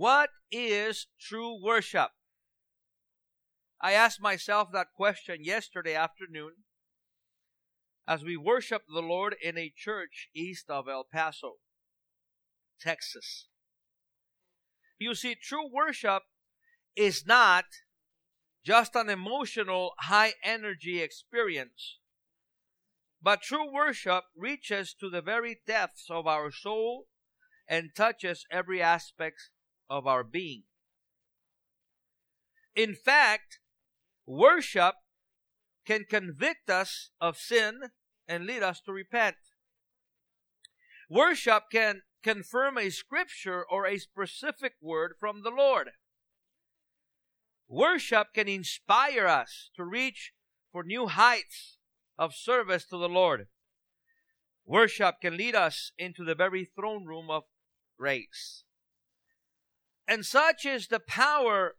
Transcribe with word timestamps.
What 0.00 0.30
is 0.50 1.08
true 1.20 1.62
worship? 1.62 2.12
I 3.82 3.92
asked 3.92 4.18
myself 4.18 4.70
that 4.72 4.94
question 4.96 5.44
yesterday 5.44 5.94
afternoon 5.94 6.52
as 8.08 8.24
we 8.24 8.34
worshiped 8.34 8.86
the 8.88 9.02
Lord 9.02 9.36
in 9.42 9.58
a 9.58 9.70
church 9.76 10.30
east 10.34 10.70
of 10.70 10.88
El 10.88 11.04
Paso, 11.04 11.56
Texas. 12.80 13.48
You 14.98 15.14
see, 15.14 15.34
true 15.34 15.70
worship 15.70 16.22
is 16.96 17.26
not 17.26 17.66
just 18.64 18.96
an 18.96 19.10
emotional, 19.10 19.92
high 19.98 20.32
energy 20.42 21.02
experience. 21.02 21.98
But 23.20 23.42
true 23.42 23.70
worship 23.70 24.24
reaches 24.34 24.94
to 24.98 25.10
the 25.10 25.20
very 25.20 25.60
depths 25.66 26.06
of 26.08 26.26
our 26.26 26.50
soul 26.50 27.08
and 27.68 27.90
touches 27.94 28.46
every 28.50 28.80
aspect 28.80 29.50
of 29.90 30.06
our 30.06 30.24
being. 30.24 30.62
In 32.74 32.94
fact, 32.94 33.58
worship 34.24 34.94
can 35.84 36.04
convict 36.08 36.70
us 36.70 37.10
of 37.20 37.36
sin 37.36 37.90
and 38.28 38.46
lead 38.46 38.62
us 38.62 38.80
to 38.82 38.92
repent. 38.92 39.36
Worship 41.10 41.64
can 41.72 42.02
confirm 42.22 42.78
a 42.78 42.90
scripture 42.90 43.64
or 43.68 43.86
a 43.86 43.98
specific 43.98 44.74
word 44.80 45.14
from 45.18 45.42
the 45.42 45.50
Lord. 45.50 45.90
Worship 47.68 48.28
can 48.34 48.48
inspire 48.48 49.26
us 49.26 49.70
to 49.76 49.84
reach 49.84 50.32
for 50.72 50.84
new 50.84 51.08
heights 51.08 51.78
of 52.16 52.34
service 52.34 52.84
to 52.86 52.96
the 52.96 53.08
Lord. 53.08 53.48
Worship 54.64 55.16
can 55.20 55.36
lead 55.36 55.56
us 55.56 55.90
into 55.98 56.24
the 56.24 56.34
very 56.34 56.64
throne 56.64 57.04
room 57.04 57.30
of 57.30 57.44
grace. 57.98 58.62
And 60.10 60.26
such 60.26 60.66
is 60.66 60.88
the 60.88 60.98
power 60.98 61.76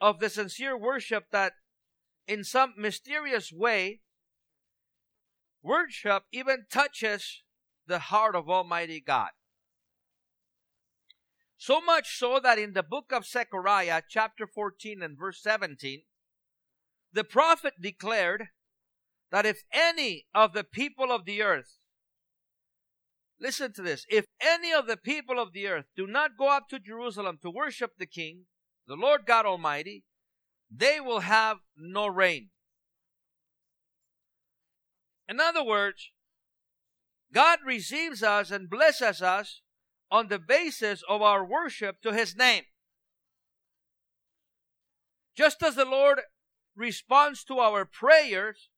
of 0.00 0.18
the 0.18 0.30
sincere 0.30 0.74
worship 0.74 1.26
that 1.30 1.52
in 2.26 2.42
some 2.42 2.72
mysterious 2.78 3.52
way, 3.52 4.00
worship 5.62 6.22
even 6.32 6.64
touches 6.72 7.42
the 7.86 7.98
heart 7.98 8.34
of 8.34 8.48
Almighty 8.48 8.98
God. 8.98 9.28
So 11.58 11.82
much 11.82 12.16
so 12.18 12.40
that 12.42 12.58
in 12.58 12.72
the 12.72 12.82
book 12.82 13.12
of 13.12 13.26
Zechariah, 13.26 14.00
chapter 14.08 14.46
14 14.46 15.02
and 15.02 15.18
verse 15.18 15.42
17, 15.42 16.00
the 17.12 17.24
prophet 17.24 17.74
declared 17.78 18.48
that 19.30 19.44
if 19.44 19.64
any 19.70 20.24
of 20.34 20.54
the 20.54 20.64
people 20.64 21.12
of 21.12 21.26
the 21.26 21.42
earth, 21.42 21.76
listen 23.40 23.72
to 23.74 23.82
this, 23.82 24.04
if 24.08 24.26
any 24.40 24.72
of 24.72 24.86
the 24.86 24.96
people 24.96 25.38
of 25.38 25.52
the 25.52 25.66
earth 25.66 25.86
do 25.96 26.06
not 26.06 26.38
go 26.38 26.48
up 26.48 26.68
to 26.68 26.78
Jerusalem 26.78 27.38
to 27.42 27.50
worship 27.50 27.92
the 27.98 28.06
King, 28.06 28.46
the 28.86 28.96
Lord 28.96 29.26
God 29.26 29.46
Almighty, 29.46 30.04
they 30.70 31.00
will 31.00 31.20
have 31.20 31.58
no 31.76 32.06
rain. 32.06 32.50
In 35.28 35.40
other 35.40 35.64
words, 35.64 36.10
God 37.32 37.58
receives 37.64 38.22
us 38.22 38.50
and 38.50 38.70
blesses 38.70 39.20
us 39.20 39.62
on 40.10 40.28
the 40.28 40.38
basis 40.38 41.02
of 41.08 41.20
our 41.20 41.44
worship 41.44 42.00
to 42.02 42.12
His 42.12 42.36
name. 42.36 42.62
Just 45.36 45.62
as 45.62 45.74
the 45.74 45.84
Lord 45.84 46.20
responds 46.76 47.44
to 47.44 47.58
our 47.58 47.84
prayers, 47.84 48.68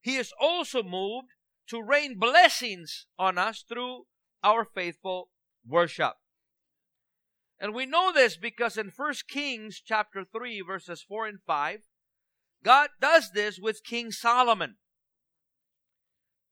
He 0.00 0.16
is 0.16 0.32
also 0.38 0.82
moved 0.82 1.28
to 1.68 1.82
rain 1.82 2.18
blessings 2.18 3.06
on 3.18 3.38
us 3.38 3.64
through 3.66 4.04
our 4.42 4.64
faithful 4.64 5.30
worship. 5.66 6.14
And 7.58 7.74
we 7.74 7.86
know 7.86 8.12
this 8.12 8.36
because 8.36 8.76
in 8.76 8.92
1 8.94 9.14
Kings 9.28 9.80
chapter 9.84 10.24
3 10.24 10.62
verses 10.66 11.02
4 11.06 11.26
and 11.26 11.38
5, 11.46 11.80
God 12.62 12.88
does 13.00 13.30
this 13.32 13.58
with 13.58 13.84
King 13.84 14.10
Solomon. 14.10 14.76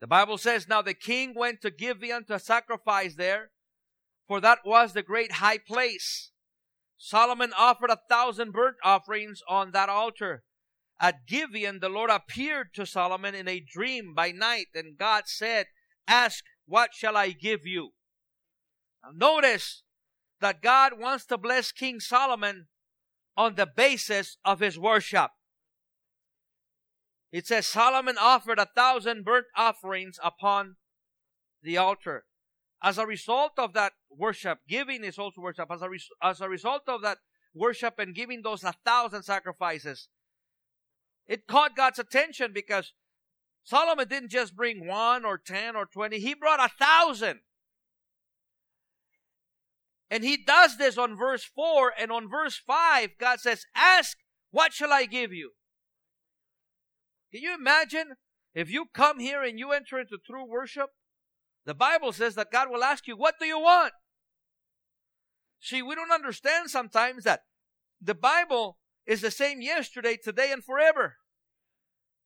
The 0.01 0.07
Bible 0.07 0.37
says, 0.37 0.69
Now 0.69 0.83
the 0.83 0.95
king 0.95 1.33
went 1.35 1.61
to 1.63 1.71
Gibeon 1.71 2.25
to 2.27 2.39
sacrifice 2.39 3.15
there, 3.15 3.51
for 4.27 4.41
that 4.41 4.59
was 4.65 4.93
the 4.93 5.03
great 5.03 5.33
high 5.33 5.59
place. 5.59 6.33
Solomon 6.99 7.53
offered 7.57 7.91
a 7.91 8.01
thousand 8.09 8.53
burnt 8.53 8.77
offerings 8.85 9.43
on 9.49 9.73
that 9.73 9.89
altar. 9.89 10.45
At 11.03 11.27
Gibeon, 11.27 11.81
the 11.81 11.89
Lord 11.89 12.11
appeared 12.11 12.73
to 12.75 12.87
Solomon 12.87 13.35
in 13.35 13.49
a 13.49 13.59
dream 13.59 14.15
by 14.15 14.31
night, 14.31 14.69
and 14.73 14.97
God 14.97 15.25
said, 15.27 15.67
Ask, 16.07 16.45
what 16.65 16.95
shall 16.95 17.17
I 17.17 17.31
give 17.31 17.67
you? 17.67 17.91
Now 19.03 19.11
notice 19.13 19.83
that 20.41 20.63
God 20.63 20.93
wants 20.97 21.27
to 21.27 21.37
bless 21.37 21.73
King 21.73 21.99
Solomon 21.99 22.69
on 23.37 23.57
the 23.57 23.67
basis 23.67 24.37
of 24.45 24.61
his 24.61 24.79
worship. 24.79 25.33
It 27.33 27.49
says 27.49 27.67
Solomon 27.67 28.17
offered 28.17 28.61
a 28.61 28.69
thousand 28.77 29.25
burnt 29.25 29.47
offerings 29.57 30.21
upon 30.23 30.77
the 31.63 31.79
altar 31.79 32.27
as 32.83 32.99
a 32.99 33.07
result 33.07 33.53
of 33.59 33.73
that 33.73 33.93
worship, 34.11 34.59
giving 34.69 35.03
is 35.03 35.19
also 35.19 35.41
worship. 35.41 35.69
As 35.71 35.83
a, 35.83 35.89
res- 35.89 36.11
as 36.23 36.41
a 36.41 36.49
result 36.49 36.83
of 36.89 37.03
that 37.03 37.19
worship 37.55 37.99
and 37.99 38.15
giving 38.15 38.43
those 38.43 38.65
a 38.65 38.75
thousand 38.85 39.23
sacrifices, 39.23 40.09
it 41.27 41.47
caught 41.47 41.77
God's 41.77 41.99
attention 41.99 42.53
because 42.53 42.93
Solomon 43.65 44.09
didn't 44.09 44.31
just 44.31 44.57
bring 44.57 44.87
one 44.87 45.25
or 45.25 45.39
ten 45.39 45.77
or 45.77 45.87
twenty, 45.87 46.19
he 46.19 46.35
brought 46.35 46.61
a 46.61 46.69
thousand. 46.69 47.41
And 50.11 50.25
he 50.25 50.37
does 50.37 50.77
this 50.77 50.99
on 50.99 51.17
verse 51.17 51.43
4 51.43 51.95
and 51.99 52.13
on 52.13 52.29
verse 52.29 52.61
5, 52.67 53.13
God 53.19 53.41
says, 53.41 53.65
Ask, 53.75 54.19
what 54.51 54.75
shall 54.75 54.93
I 54.93 55.07
give 55.07 55.33
you? 55.33 55.53
Can 57.33 57.41
you 57.41 57.55
imagine 57.55 58.17
if 58.55 58.71
you 58.71 58.85
come 58.93 59.21
here 59.21 59.43
and 59.43 59.59
you 59.59 59.73
enter 59.73 59.99
into 59.99 60.19
true 60.19 60.45
worship 60.45 60.91
the 61.65 61.75
Bible 61.75 62.13
says 62.13 62.35
that 62.35 62.51
God 62.51 62.71
will 62.71 62.83
ask 62.83 63.07
you, 63.07 63.17
What 63.17 63.37
do 63.39 63.47
you 63.47 63.61
want? 63.61 63.93
See, 65.61 65.81
we 65.81 65.95
don't 65.95 66.11
understand 66.11 66.71
sometimes 66.71 67.25
that 67.25 67.43
the 68.01 68.15
Bible 68.15 68.79
is 69.07 69.21
the 69.21 69.31
same 69.31 69.61
yesterday, 69.61 70.17
today, 70.17 70.53
and 70.53 70.65
forever. 70.65 71.17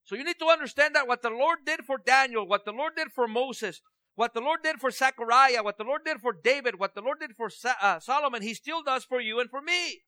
So 0.04 0.14
you 0.14 0.24
need 0.24 0.38
to 0.38 0.46
understand 0.46 0.94
that 0.94 1.08
what 1.08 1.22
the 1.22 1.30
Lord 1.30 1.58
did 1.64 1.80
for 1.84 1.98
Daniel, 1.98 2.46
what 2.46 2.64
the 2.64 2.72
Lord 2.72 2.92
did 2.96 3.08
for 3.12 3.26
Moses, 3.26 3.80
what 4.14 4.34
the 4.34 4.40
Lord 4.40 4.60
did 4.62 4.80
for 4.80 4.90
Zechariah, 4.90 5.62
what 5.62 5.78
the 5.78 5.84
Lord 5.84 6.02
did 6.04 6.20
for 6.20 6.32
David, 6.32 6.78
what 6.78 6.94
the 6.94 7.00
Lord 7.00 7.18
did 7.20 7.32
for 7.36 7.50
uh, 7.82 7.98
Solomon, 8.00 8.42
He 8.42 8.54
still 8.54 8.82
does 8.82 9.04
for 9.04 9.20
you 9.20 9.40
and 9.40 9.50
for 9.50 9.60
me. 9.60 10.02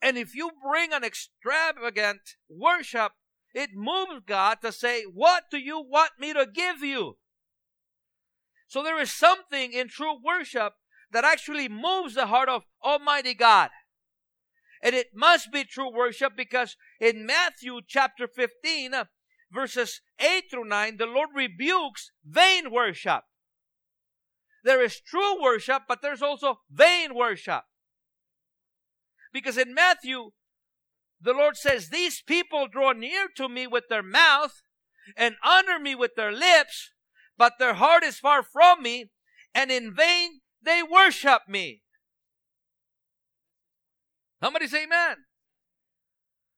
And 0.00 0.16
if 0.16 0.34
you 0.34 0.50
bring 0.62 0.92
an 0.92 1.04
extravagant 1.04 2.20
worship 2.48 3.12
it 3.54 3.70
moves 3.74 4.22
God 4.26 4.58
to 4.62 4.72
say, 4.72 5.02
What 5.02 5.44
do 5.50 5.58
you 5.58 5.80
want 5.80 6.12
me 6.18 6.32
to 6.32 6.46
give 6.46 6.82
you? 6.82 7.16
So 8.66 8.82
there 8.82 9.00
is 9.00 9.10
something 9.12 9.72
in 9.72 9.88
true 9.88 10.16
worship 10.22 10.74
that 11.10 11.24
actually 11.24 11.68
moves 11.68 12.14
the 12.14 12.26
heart 12.26 12.48
of 12.48 12.64
Almighty 12.84 13.34
God. 13.34 13.70
And 14.82 14.94
it 14.94 15.08
must 15.14 15.52
be 15.52 15.64
true 15.64 15.92
worship 15.92 16.34
because 16.36 16.76
in 17.00 17.26
Matthew 17.26 17.80
chapter 17.86 18.28
15, 18.28 18.94
uh, 18.94 19.04
verses 19.50 20.00
8 20.20 20.44
through 20.50 20.68
9, 20.68 20.96
the 20.96 21.06
Lord 21.06 21.30
rebukes 21.34 22.10
vain 22.24 22.70
worship. 22.70 23.22
There 24.64 24.82
is 24.82 25.00
true 25.00 25.40
worship, 25.42 25.82
but 25.88 26.02
there's 26.02 26.22
also 26.22 26.60
vain 26.70 27.14
worship. 27.14 27.62
Because 29.32 29.56
in 29.56 29.74
Matthew 29.74 30.30
the 31.20 31.32
Lord 31.32 31.56
says, 31.56 31.88
These 31.88 32.22
people 32.22 32.68
draw 32.68 32.92
near 32.92 33.28
to 33.36 33.48
me 33.48 33.66
with 33.66 33.84
their 33.88 34.02
mouth 34.02 34.62
and 35.16 35.36
honor 35.42 35.78
me 35.78 35.94
with 35.94 36.14
their 36.14 36.32
lips, 36.32 36.92
but 37.36 37.54
their 37.58 37.74
heart 37.74 38.04
is 38.04 38.18
far 38.18 38.42
from 38.42 38.82
me, 38.82 39.10
and 39.54 39.70
in 39.70 39.94
vain 39.94 40.40
they 40.62 40.82
worship 40.82 41.42
me. 41.48 41.82
Somebody 44.42 44.66
say 44.66 44.84
amen. 44.84 45.16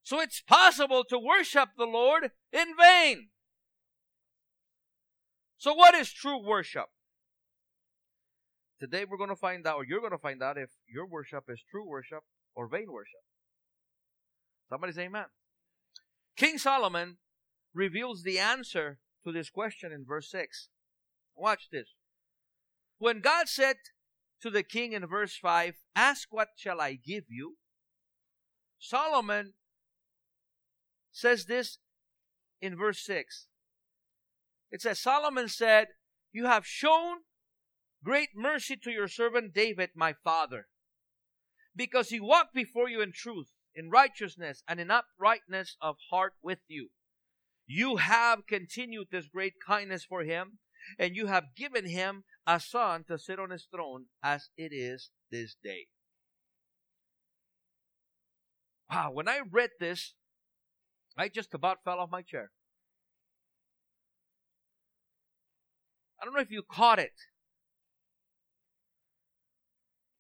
So 0.03 0.21
it's 0.21 0.41
possible 0.41 1.05
to 1.05 1.19
worship 1.19 1.71
the 1.77 1.85
Lord 1.85 2.31
in 2.53 2.69
vain. 2.79 3.29
So 5.59 5.75
what 5.75 5.95
is 5.95 6.13
true 6.13 6.43
worship? 6.43 6.87
Today 8.81 9.05
we're 9.09 9.19
going 9.19 9.31
to 9.31 9.37
find 9.37 9.67
out, 9.67 9.77
or 9.77 9.85
you're 9.85 10.01
going 10.01 10.13
to 10.13 10.19
find 10.19 10.43
out 10.43 10.57
if 10.57 10.71
your 10.93 11.07
worship 11.07 11.45
is 11.49 11.63
true 11.71 11.87
worship 11.87 12.21
or 12.55 12.67
vain 12.67 12.91
worship. 12.91 13.21
Somebody 14.71 14.93
say 14.95 15.05
amen. 15.05 15.27
King 16.37 16.57
Solomon 16.57 17.19
reveals 17.75 18.23
the 18.23 18.39
answer 18.39 18.99
to 19.25 19.33
this 19.33 19.51
question 19.51 19.93
in 19.93 20.05
verse 20.07 20.31
6. 20.31 20.69
Watch 21.37 21.69
this. 21.71 21.95
When 22.99 23.21
God 23.21 23.49
said 23.49 23.77
to 24.41 24.51
the 24.51 24.63
king 24.63 24.93
in 24.93 25.07
verse 25.07 25.37
5, 25.37 25.75
Ask 25.95 26.29
what 26.31 26.49
shall 26.57 26.81
I 26.81 26.95
give 26.95 27.25
you? 27.29 27.57
Solomon 28.81 29.53
says 31.13 31.45
this 31.45 31.79
in 32.61 32.77
verse 32.77 33.05
6. 33.05 33.47
It 34.73 34.81
says, 34.81 34.99
Solomon 34.99 35.49
said, 35.49 35.89
You 36.33 36.47
have 36.47 36.67
shown 36.67 37.19
great 38.03 38.31
mercy 38.35 38.77
to 38.77 38.91
your 38.91 39.09
servant 39.09 39.53
David, 39.53 39.91
my 39.95 40.15
father, 40.25 40.69
because 41.77 42.09
he 42.09 42.21
walked 42.21 42.55
before 42.55 42.89
you 42.89 43.03
in 43.03 43.13
truth, 43.13 43.49
in 43.75 43.91
righteousness, 43.91 44.63
and 44.67 44.81
in 44.81 44.91
uprightness 44.91 45.77
of 45.81 45.97
heart 46.11 46.33
with 46.43 46.61
you. 46.67 46.89
You 47.67 47.97
have 47.97 48.47
continued 48.49 49.09
this 49.11 49.29
great 49.29 49.55
kindness 49.65 50.05
for 50.05 50.23
him, 50.23 50.59
and 50.99 51.15
you 51.15 51.27
have 51.27 51.55
given 51.57 51.87
him 51.87 52.25
a 52.47 52.59
son 52.59 53.05
to 53.09 53.19
sit 53.19 53.39
on 53.39 53.51
his 53.51 53.69
throne 53.71 54.07
as 54.23 54.49
it 54.57 54.73
is 54.73 55.11
this 55.31 55.55
day. 55.63 55.87
Wow, 58.91 59.11
when 59.13 59.29
I 59.29 59.41
read 59.51 59.71
this, 59.79 60.15
I 61.17 61.29
just 61.29 61.55
about 61.55 61.85
fell 61.85 62.01
off 62.01 62.11
my 62.11 62.23
chair. 62.23 62.51
I 66.21 66.25
don't 66.25 66.35
know 66.35 66.41
if 66.41 66.51
you 66.51 66.63
caught 66.69 66.99
it. 66.99 67.13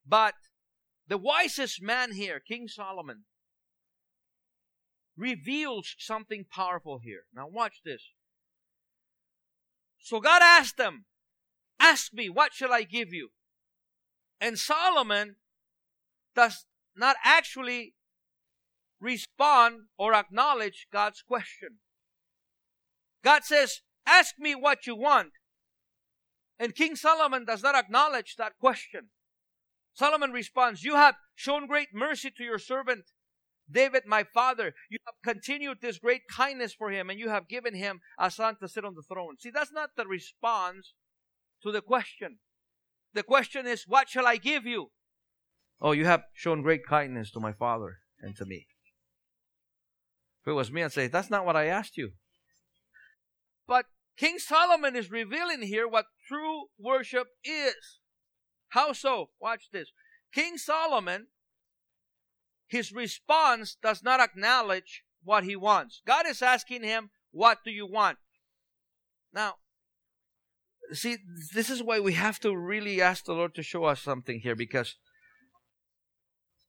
But 0.06 0.34
the 1.08 1.18
wisest 1.18 1.82
man 1.82 2.12
here, 2.12 2.40
King 2.40 2.68
Solomon, 2.68 3.24
reveals 5.16 5.94
something 5.98 6.44
powerful 6.50 7.00
here. 7.02 7.24
Now, 7.34 7.46
watch 7.48 7.80
this. 7.84 8.02
So 9.98 10.20
God 10.20 10.42
asked 10.42 10.76
them, 10.76 11.04
Ask 11.78 12.12
me, 12.12 12.28
what 12.28 12.52
shall 12.52 12.72
I 12.72 12.82
give 12.82 13.12
you? 13.12 13.30
And 14.40 14.58
Solomon 14.58 15.36
does 16.36 16.66
not 16.94 17.16
actually 17.24 17.94
respond 19.00 19.86
or 19.98 20.14
acknowledge 20.14 20.86
God's 20.92 21.22
question. 21.22 21.78
God 23.24 23.44
says, 23.44 23.80
Ask 24.06 24.34
me 24.38 24.54
what 24.54 24.86
you 24.86 24.96
want. 24.96 25.32
And 26.58 26.74
King 26.74 26.96
Solomon 26.96 27.44
does 27.44 27.62
not 27.62 27.74
acknowledge 27.74 28.36
that 28.36 28.58
question. 28.58 29.08
Solomon 29.94 30.30
responds, 30.30 30.84
You 30.84 30.96
have 30.96 31.16
shown 31.34 31.66
great 31.66 31.88
mercy 31.94 32.30
to 32.36 32.44
your 32.44 32.58
servant 32.58 33.04
David, 33.70 34.02
my 34.06 34.24
father. 34.24 34.74
You 34.88 34.98
have 35.06 35.14
continued 35.22 35.78
this 35.80 35.98
great 35.98 36.22
kindness 36.28 36.74
for 36.74 36.90
him, 36.90 37.08
and 37.10 37.18
you 37.18 37.28
have 37.28 37.48
given 37.48 37.74
him 37.74 38.00
a 38.18 38.30
son 38.30 38.56
to 38.60 38.68
sit 38.68 38.84
on 38.84 38.94
the 38.94 39.02
throne. 39.02 39.36
See, 39.38 39.50
that's 39.50 39.72
not 39.72 39.90
the 39.96 40.06
response 40.06 40.94
to 41.62 41.70
the 41.70 41.80
question. 41.80 42.38
The 43.14 43.22
question 43.22 43.66
is, 43.66 43.84
What 43.86 44.08
shall 44.08 44.26
I 44.26 44.36
give 44.36 44.66
you? 44.66 44.90
Oh, 45.80 45.92
you 45.92 46.04
have 46.04 46.24
shown 46.34 46.62
great 46.62 46.86
kindness 46.86 47.30
to 47.32 47.40
my 47.40 47.52
father 47.52 47.98
and 48.20 48.36
to 48.36 48.44
me. 48.44 48.66
If 50.42 50.50
it 50.50 50.54
was 50.54 50.72
me, 50.72 50.82
I'd 50.82 50.92
say, 50.92 51.06
That's 51.06 51.30
not 51.30 51.44
what 51.44 51.56
I 51.56 51.66
asked 51.66 51.96
you. 51.96 52.12
But 53.66 53.86
King 54.16 54.38
Solomon 54.38 54.96
is 54.96 55.10
revealing 55.10 55.62
here 55.62 55.86
what 55.86 56.06
true 56.26 56.66
worship 56.78 57.28
is. 57.44 58.00
How 58.70 58.92
so? 58.92 59.30
Watch 59.40 59.68
this. 59.72 59.92
King 60.32 60.56
Solomon, 60.56 61.26
his 62.68 62.92
response 62.92 63.76
does 63.82 64.02
not 64.02 64.20
acknowledge 64.20 65.02
what 65.22 65.44
he 65.44 65.56
wants. 65.56 66.02
God 66.06 66.26
is 66.26 66.42
asking 66.42 66.82
him, 66.82 67.10
What 67.30 67.58
do 67.64 67.70
you 67.70 67.86
want? 67.86 68.18
Now, 69.32 69.54
see, 70.92 71.18
this 71.54 71.70
is 71.70 71.82
why 71.82 72.00
we 72.00 72.14
have 72.14 72.40
to 72.40 72.56
really 72.56 73.00
ask 73.00 73.24
the 73.24 73.34
Lord 73.34 73.54
to 73.54 73.62
show 73.62 73.84
us 73.84 74.00
something 74.00 74.40
here 74.40 74.56
because 74.56 74.96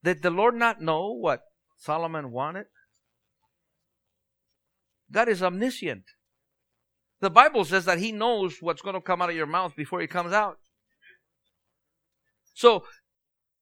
did 0.03 0.21
the 0.21 0.31
Lord 0.31 0.55
not 0.55 0.81
know 0.81 1.11
what 1.11 1.41
Solomon 1.77 2.31
wanted? 2.31 2.65
God 5.11 5.29
is 5.29 5.43
omniscient. 5.43 6.03
The 7.19 7.29
Bible 7.29 7.65
says 7.65 7.85
that 7.85 7.99
He 7.99 8.11
knows 8.11 8.57
what's 8.61 8.81
going 8.81 8.95
to 8.95 9.01
come 9.01 9.21
out 9.21 9.29
of 9.29 9.35
your 9.35 9.45
mouth 9.45 9.75
before 9.75 10.01
it 10.01 10.09
comes 10.09 10.33
out. 10.33 10.57
So, 12.53 12.85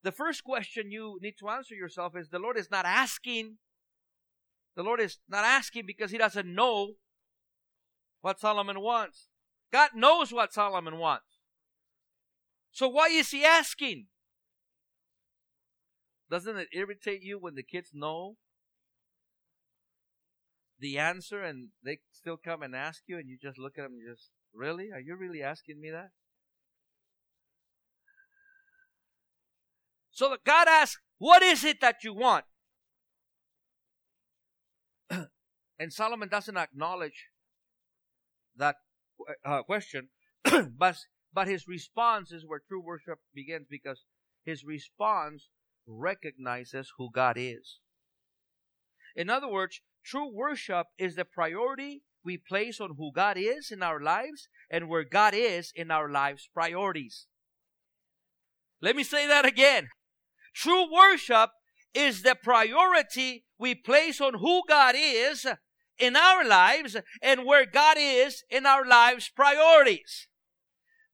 the 0.03 0.11
first 0.11 0.43
question 0.43 0.91
you 0.91 1.19
need 1.21 1.35
to 1.39 1.49
answer 1.49 1.75
yourself 1.75 2.15
is 2.15 2.29
the 2.29 2.39
Lord 2.39 2.57
is 2.57 2.71
not 2.71 2.85
asking. 2.85 3.57
The 4.75 4.83
Lord 4.83 5.01
is 5.01 5.17
not 5.27 5.43
asking 5.43 5.85
because 5.85 6.11
He 6.11 6.17
doesn't 6.17 6.53
know 6.53 6.93
what 8.21 8.39
Solomon 8.39 8.79
wants. 8.79 9.27
God 9.71 9.89
knows 9.95 10.31
what 10.31 10.53
Solomon 10.53 10.97
wants. 10.97 11.25
So 12.71 12.87
why 12.87 13.07
is 13.07 13.31
he 13.31 13.43
asking? 13.43 14.07
Doesn't 16.29 16.57
it 16.57 16.69
irritate 16.73 17.23
you 17.23 17.39
when 17.39 17.55
the 17.55 17.63
kids 17.63 17.89
know 17.93 18.37
the 20.79 20.97
answer 20.97 21.43
and 21.43 21.69
they 21.83 21.99
still 22.11 22.37
come 22.37 22.63
and 22.63 22.75
ask 22.75 23.03
you 23.07 23.17
and 23.17 23.29
you 23.29 23.37
just 23.41 23.57
look 23.57 23.77
at 23.77 23.83
them 23.83 23.93
and 23.93 24.15
just, 24.15 24.29
really? 24.53 24.91
Are 24.91 24.99
you 24.99 25.15
really 25.15 25.43
asking 25.43 25.79
me 25.79 25.91
that? 25.91 26.09
So 30.11 30.35
God 30.45 30.67
asks, 30.67 30.99
what 31.17 31.41
is 31.41 31.63
it 31.63 31.81
that 31.81 32.03
you 32.03 32.13
want? 32.13 32.45
and 35.09 35.93
Solomon 35.93 36.29
doesn't 36.29 36.57
acknowledge 36.57 37.27
that 38.57 38.75
uh, 39.45 39.63
question, 39.63 40.09
but 40.77 40.97
but 41.31 41.47
his 41.47 41.67
response 41.67 42.31
is 42.31 42.43
where 42.45 42.61
true 42.67 42.81
worship 42.83 43.19
begins 43.33 43.67
because 43.69 44.03
his 44.43 44.63
response 44.65 45.47
recognizes 45.87 46.91
who 46.97 47.09
God 47.13 47.37
is. 47.37 47.79
In 49.15 49.29
other 49.29 49.47
words, 49.47 49.81
true 50.09 50.29
worship 50.33 50.87
is 50.97 51.15
the 51.15 51.25
priority 51.25 52.01
we 52.23 52.37
place 52.37 52.81
on 52.81 52.95
who 52.97 53.11
God 53.13 53.37
is 53.37 53.71
in 53.71 53.83
our 53.83 54.01
lives 54.01 54.47
and 54.69 54.89
where 54.89 55.03
God 55.03 55.33
is 55.35 55.71
in 55.75 55.91
our 55.91 56.09
lives' 56.09 56.49
priorities. 56.53 57.27
Let 58.81 58.95
me 58.95 59.03
say 59.03 59.27
that 59.27 59.45
again. 59.45 59.89
True 60.53 60.91
worship 60.91 61.51
is 61.93 62.23
the 62.23 62.35
priority 62.35 63.45
we 63.57 63.75
place 63.75 64.19
on 64.21 64.35
who 64.35 64.61
God 64.67 64.95
is 64.97 65.45
in 65.97 66.15
our 66.15 66.45
lives 66.45 66.95
and 67.21 67.45
where 67.45 67.65
God 67.65 67.97
is 67.99 68.43
in 68.49 68.65
our 68.65 68.85
lives' 68.85 69.29
priorities. 69.35 70.28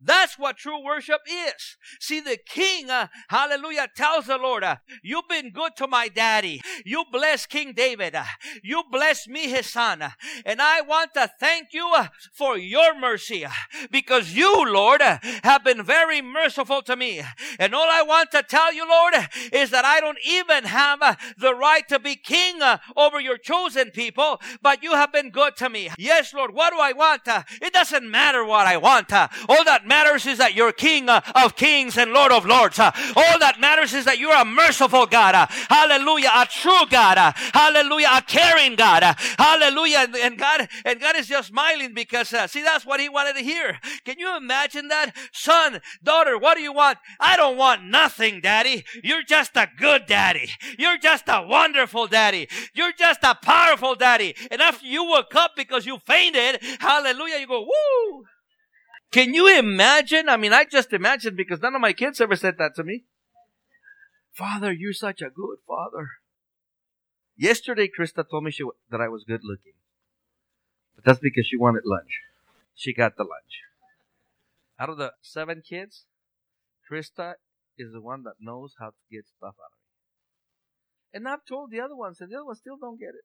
That's 0.01 0.38
what 0.38 0.57
true 0.57 0.83
worship 0.83 1.21
is. 1.27 1.77
See, 2.00 2.19
the 2.19 2.38
king, 2.38 2.89
uh, 2.89 3.07
hallelujah, 3.30 3.88
tells 3.95 4.27
the 4.27 4.38
Lord, 4.38 4.63
uh, 4.63 4.77
You've 5.01 5.27
been 5.27 5.51
good 5.51 5.75
to 5.77 5.88
my 5.88 6.07
daddy. 6.07 6.62
You 6.83 7.06
bless 7.12 7.45
King 7.45 7.74
David. 7.74 8.15
Uh, 8.15 8.24
you 8.63 8.83
bless 8.92 9.27
me, 9.27 9.47
his 9.47 9.68
son. 9.68 10.01
Uh, 10.01 10.09
and 10.45 10.62
I 10.62 10.81
want 10.81 11.13
to 11.13 11.30
thank 11.39 11.74
you 11.74 11.92
uh, 11.95 12.07
for 12.33 12.57
your 12.57 13.00
mercy 13.00 13.45
uh, 13.45 13.51
because 13.92 14.33
you, 14.33 14.71
Lord, 14.71 15.01
have 15.01 15.63
been 15.63 15.83
very 15.83 16.21
merciful 16.21 16.81
to 16.83 16.95
me. 16.95 17.21
And 17.59 17.75
all 17.75 17.88
I 17.89 18.01
want 18.01 18.31
to 18.31 18.44
tell 18.44 18.74
you, 18.74 18.88
Lord, 18.89 19.13
is 19.51 19.69
that 19.72 19.86
I 19.86 20.00
don't 20.00 20.17
even 20.25 20.65
have 20.65 21.00
the 21.38 21.53
right 21.53 21.88
to 21.89 22.00
be 22.00 22.15
king 22.15 22.60
over 22.96 23.19
your 23.19 23.38
chosen 23.38 23.91
people, 23.91 24.41
but 24.62 24.84
you 24.84 24.93
have 24.93 25.12
been 25.12 25.29
good 25.29 25.55
to 25.58 25.69
me. 25.69 25.89
Yes, 25.98 26.34
Lord, 26.34 26.53
what 26.53 26.74
do 26.74 26.79
I 26.79 26.93
want? 26.93 27.22
It 27.62 27.74
doesn't 27.74 28.10
matter 28.10 28.43
what 28.43 28.67
I 28.67 28.77
want. 28.77 29.12
All 29.13 29.63
that 29.65 29.85
matters 29.86 30.25
is 30.25 30.38
that 30.38 30.56
you're 30.56 30.72
King 30.72 31.10
uh, 31.10 31.22
of 31.36 31.56
kings 31.56 31.98
and 31.98 32.12
Lord 32.12 32.32
of 32.32 32.46
lords. 32.46 32.80
Uh, 32.80 32.92
all 33.15 33.39
that 33.39 33.60
matters 33.60 33.94
is 33.94 34.06
that 34.06 34.20
you're 34.20 34.36
a 34.36 34.46
merciful 34.46 35.06
God. 35.06 35.36
Uh, 35.36 35.48
hallelujah. 35.70 36.30
A 36.36 36.46
true 36.46 36.86
God. 36.89 37.18
Hallelujah. 37.54 38.10
A 38.12 38.22
caring 38.22 38.75
God. 38.75 39.04
Hallelujah. 39.38 40.08
And 40.22 40.38
God, 40.38 40.68
and 40.84 41.00
God 41.00 41.15
is 41.15 41.27
just 41.27 41.50
smiling 41.50 41.94
because, 41.94 42.30
see, 42.30 42.62
that's 42.62 42.86
what 42.86 43.00
he 43.00 43.10
wanted 43.10 43.36
to 43.36 43.44
hear. 43.44 43.80
Can 44.04 44.20
you 44.20 44.36
imagine 44.38 44.88
that? 44.89 45.15
Son, 45.32 45.82
daughter, 46.04 46.38
what 46.38 46.56
do 46.56 46.62
you 46.62 46.74
want? 46.74 46.98
I 47.20 47.38
don't 47.38 47.58
want 47.58 47.84
nothing, 47.84 48.42
daddy. 48.42 48.84
You're 49.04 49.24
just 49.24 49.56
a 49.56 49.70
good 49.77 50.06
daddy. 50.06 50.50
You're 50.77 50.98
just 50.98 51.25
a 51.27 51.46
wonderful 51.48 52.08
daddy. 52.08 52.48
You're 52.74 52.94
just 52.94 53.24
a 53.24 53.36
powerful 53.36 53.96
daddy. 53.96 54.36
And 54.51 54.62
after 54.62 54.86
you 54.86 55.04
woke 55.06 55.36
up 55.36 55.51
because 55.56 55.86
you 55.86 56.00
fainted, 56.06 56.62
hallelujah, 56.80 57.39
you 57.39 57.48
go, 57.48 57.62
woo! 57.62 58.25
Can 59.15 59.34
you 59.34 59.48
imagine? 59.48 60.27
I 60.27 60.36
mean, 60.36 60.51
I 60.51 60.65
just 60.65 60.91
imagine 60.91 61.38
because 61.38 61.62
none 61.62 61.74
of 61.74 61.79
my 61.79 61.93
kids 61.93 62.19
ever 62.19 62.36
said 62.36 62.57
that 62.57 62.75
to 62.75 62.84
me. 62.84 63.05
Father, 64.34 64.74
you're 64.74 64.91
such 64.91 65.22
a 65.22 65.29
good 65.29 65.60
father. 65.65 66.10
Yesterday, 67.38 67.88
Krista 67.88 68.29
told 68.29 68.43
me 68.43 68.51
she, 68.51 68.65
that 68.91 69.00
I 69.00 69.07
was 69.07 69.24
good 69.24 69.39
looking. 69.45 69.79
But 70.98 71.05
that's 71.05 71.22
because 71.22 71.48
she 71.48 71.55
wanted 71.55 71.84
lunch. 71.86 72.12
She 72.74 72.93
got 72.93 73.15
the 73.15 73.24
lunch. 73.24 73.63
Out 74.77 74.89
of 74.89 74.98
the 74.98 75.13
seven 75.22 75.63
kids, 75.65 76.03
Krista 76.91 77.36
is 77.77 77.93
the 77.93 78.01
one 78.01 78.24
that 78.24 78.41
knows 78.41 78.75
how 78.79 78.88
to 78.88 78.98
get 79.10 79.27
stuff 79.38 79.55
out 79.57 79.72
of 79.72 79.79
me. 79.79 79.93
And 81.13 81.25
I've 81.25 81.45
told 81.45 81.72
the 81.72 81.79
other 81.79 81.95
ones, 81.95 82.19
and 82.19 82.29
the 82.29 82.36
other 82.36 82.48
ones 82.48 82.60
still 82.60 82.75
don't 82.75 83.00
get 83.00 83.15
it. 83.15 83.24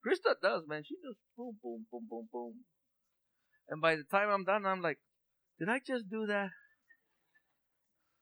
Krista 0.00 0.40
does, 0.40 0.62
man. 0.66 0.84
She 0.86 0.94
just 1.06 1.18
boom, 1.36 1.58
boom, 1.62 1.84
boom, 1.92 2.06
boom, 2.08 2.28
boom. 2.32 2.54
And 3.72 3.80
by 3.80 3.96
the 3.96 4.04
time 4.04 4.28
I'm 4.28 4.44
done, 4.44 4.66
I'm 4.66 4.82
like, 4.82 4.98
did 5.58 5.70
I 5.70 5.78
just 5.78 6.10
do 6.10 6.26
that? 6.26 6.50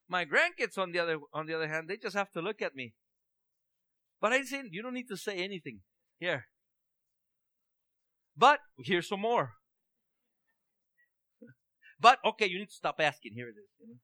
My 0.09 0.25
grandkids, 0.25 0.78
on 0.78 0.92
the 0.92 1.00
other 1.00 1.19
on 1.35 1.47
the 1.47 1.54
other 1.54 1.66
hand, 1.66 1.88
they 1.88 1.97
just 1.97 2.14
have 2.14 2.30
to 2.35 2.40
look 2.40 2.62
at 2.62 2.76
me. 2.76 2.95
But 4.21 4.33
I 4.33 4.42
say, 4.45 4.62
you 4.71 4.80
don't 4.80 4.95
need 4.95 5.09
to 5.09 5.16
say 5.16 5.38
anything. 5.38 5.80
Here. 6.21 6.47
But 8.37 8.61
here's 8.78 9.09
some 9.09 9.23
more. 9.23 9.54
But 12.00 12.21
okay, 12.25 12.47
you 12.47 12.61
need 12.61 12.69
to 12.69 12.83
stop 12.85 13.00
asking. 13.00 13.33
Here 13.35 13.49
it 13.49 13.59
is. 13.59 13.71
You 13.80 13.88
know? 13.88 13.95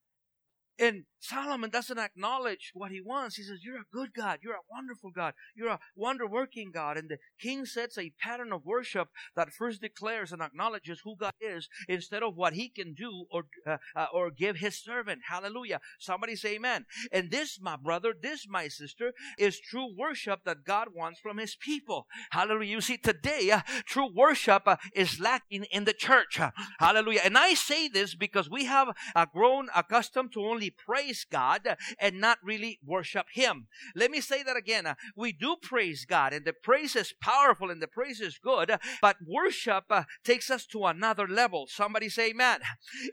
And 0.79 1.05
Solomon 1.21 1.71
doesn't 1.71 1.99
acknowledge 1.99 2.71
what 2.75 2.91
he 2.91 3.01
wants. 3.01 3.37
He 3.37 3.43
says, 3.43 3.61
You're 3.65 3.81
a 3.81 3.93
good 3.93 4.13
God. 4.15 4.41
You're 4.43 4.55
a 4.55 4.71
wonderful 4.71 5.11
God. 5.11 5.35
You're 5.55 5.71
a 5.71 5.79
wonder 5.95 6.27
working 6.27 6.71
God. 6.73 6.97
And 6.97 7.09
the 7.09 7.19
king 7.41 7.65
sets 7.65 7.99
a 7.99 8.13
pattern 8.21 8.53
of 8.53 8.65
worship 8.65 9.09
that 9.35 9.53
first 9.53 9.81
declares 9.81 10.33
and 10.33 10.43
acknowledges 10.43 11.01
who 11.03 11.17
God 11.17 11.33
is 11.41 11.69
instead 11.89 12.23
of 12.23 12.37
what 12.37 12.53
he 12.53 12.69
can 12.69 12.95
do 12.95 13.25
or, 13.31 13.45
uh, 13.67 13.79
uh, 13.95 14.07
or 14.13 14.31
give 14.31 14.57
his 14.57 14.79
servant. 14.79 15.23
Hallelujah. 15.29 15.81
Somebody 15.99 16.37
say 16.37 16.57
amen. 16.57 16.85
And 17.11 17.31
this, 17.31 17.59
my 17.61 17.77
brother, 17.77 18.13
this, 18.21 18.47
my 18.49 18.69
sister, 18.69 19.13
is 19.39 19.59
true 19.59 19.89
worship 19.97 20.41
that 20.45 20.65
God 20.65 20.89
wants 20.95 21.21
from 21.21 21.39
his 21.39 21.57
people. 21.57 22.07
Hallelujah. 22.31 22.71
You 22.71 22.81
see, 22.81 22.99
today, 22.99 23.51
uh, 23.51 23.63
true 23.87 24.11
worship 24.15 24.63
uh, 24.67 24.77
is 24.95 25.19
lacking 25.19 25.65
in 25.71 25.85
the 25.85 25.95
church. 25.95 26.39
Hallelujah. 26.79 27.23
And 27.25 27.39
I 27.39 27.55
say 27.55 27.89
this 27.89 28.15
because 28.15 28.51
we 28.51 28.67
have 28.67 28.89
uh, 29.15 29.27
grown 29.33 29.69
accustomed 29.75 30.33
to 30.33 30.41
only 30.41 30.66
praise 30.71 31.27
God 31.31 31.77
and 31.99 32.21
not 32.21 32.39
really 32.43 32.79
worship 32.85 33.27
Him. 33.33 33.67
Let 33.95 34.11
me 34.11 34.21
say 34.21 34.43
that 34.43 34.57
again. 34.57 34.95
We 35.15 35.33
do 35.33 35.57
praise 35.61 36.05
God 36.05 36.33
and 36.33 36.45
the 36.45 36.53
praise 36.53 36.97
is 36.97 37.13
powerful 37.21 37.71
and 37.71 37.83
the 37.83 37.89
praise 37.89 38.21
is 38.21 38.39
good, 38.39 38.77
but 39.01 39.17
worship 39.27 39.85
uh, 39.91 40.05
takes 40.25 40.51
us 40.51 40.67
to 40.67 40.85
another 40.87 41.27
level. 41.27 41.67
Somebody 41.69 42.09
say 42.09 42.31
amen. 42.31 42.61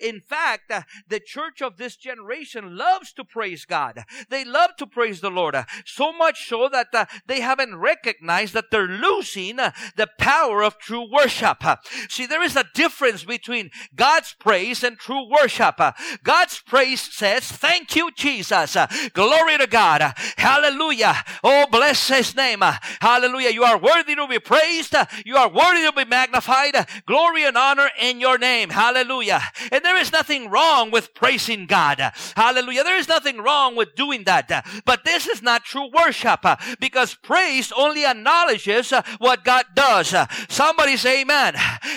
In 0.02 0.22
fact, 0.22 0.72
uh, 0.72 0.82
the 1.08 1.20
church 1.20 1.62
of 1.62 1.78
this 1.78 1.96
generation 1.96 2.78
loves 2.78 3.14
to 3.14 3.24
praise 3.24 3.66
God. 3.66 4.04
They 4.30 4.46
love 4.46 4.72
to 4.78 4.88
praise 4.88 5.22
the 5.22 5.32
Lord. 5.32 5.56
So 5.86 6.12
much 6.14 6.48
so 6.48 6.70
that 6.70 6.88
uh, 6.94 7.06
they 7.28 7.42
haven't 7.42 7.76
recognized 7.76 8.54
that 8.54 8.72
they're 8.72 8.88
losing 8.88 9.58
the 9.58 10.10
power 10.18 10.64
of 10.64 10.78
true 10.78 11.08
worship. 11.12 11.64
See, 12.10 12.26
there 12.26 12.44
is 12.44 12.56
a 12.56 12.66
difference 12.74 13.24
between 13.24 13.72
God's 13.96 14.36
praise 14.40 14.84
and 14.84 14.98
true 14.98 15.28
worship. 15.30 15.80
God's 16.24 16.60
praise 16.60 17.02
says, 17.02 17.43
Thank 17.52 17.96
you, 17.96 18.12
Jesus. 18.12 18.76
Uh, 18.76 18.88
glory 19.14 19.58
to 19.58 19.68
God. 19.68 20.02
Uh, 20.02 20.12
hallelujah. 20.38 21.16
Oh, 21.44 21.66
bless 21.72 22.08
his 22.08 22.36
name. 22.36 22.64
Uh, 22.64 22.76
hallelujah. 23.02 23.50
You 23.50 23.64
are 23.64 23.78
worthy 23.78 24.16
to 24.16 24.28
be 24.28 24.40
praised. 24.40 24.96
You 25.26 25.38
are 25.38 25.50
worthy 25.50 25.82
to 25.82 25.92
be 25.92 26.06
magnified. 26.06 26.76
Glory 27.06 27.46
and 27.46 27.58
honor 27.58 27.90
in 28.00 28.20
your 28.20 28.38
name. 28.38 28.70
Hallelujah. 28.70 29.42
And 29.72 29.84
there 29.84 29.98
is 29.98 30.12
nothing 30.12 30.50
wrong 30.50 30.92
with 30.92 31.14
praising 31.14 31.66
God. 31.66 32.00
Hallelujah. 32.36 32.84
There 32.84 32.98
is 32.98 33.08
nothing 33.08 33.38
wrong 33.38 33.76
with 33.76 33.96
doing 33.96 34.24
that. 34.26 34.66
But 34.86 35.04
this 35.04 35.28
is 35.28 35.42
not 35.42 35.64
true 35.64 35.90
worship 35.94 36.46
because 36.80 37.16
praise 37.16 37.72
only 37.76 38.06
acknowledges 38.06 38.94
what 39.20 39.44
God 39.44 39.66
does. 39.76 40.16
Somebody 40.50 40.98
say 40.98 41.22
amen. 41.22 41.56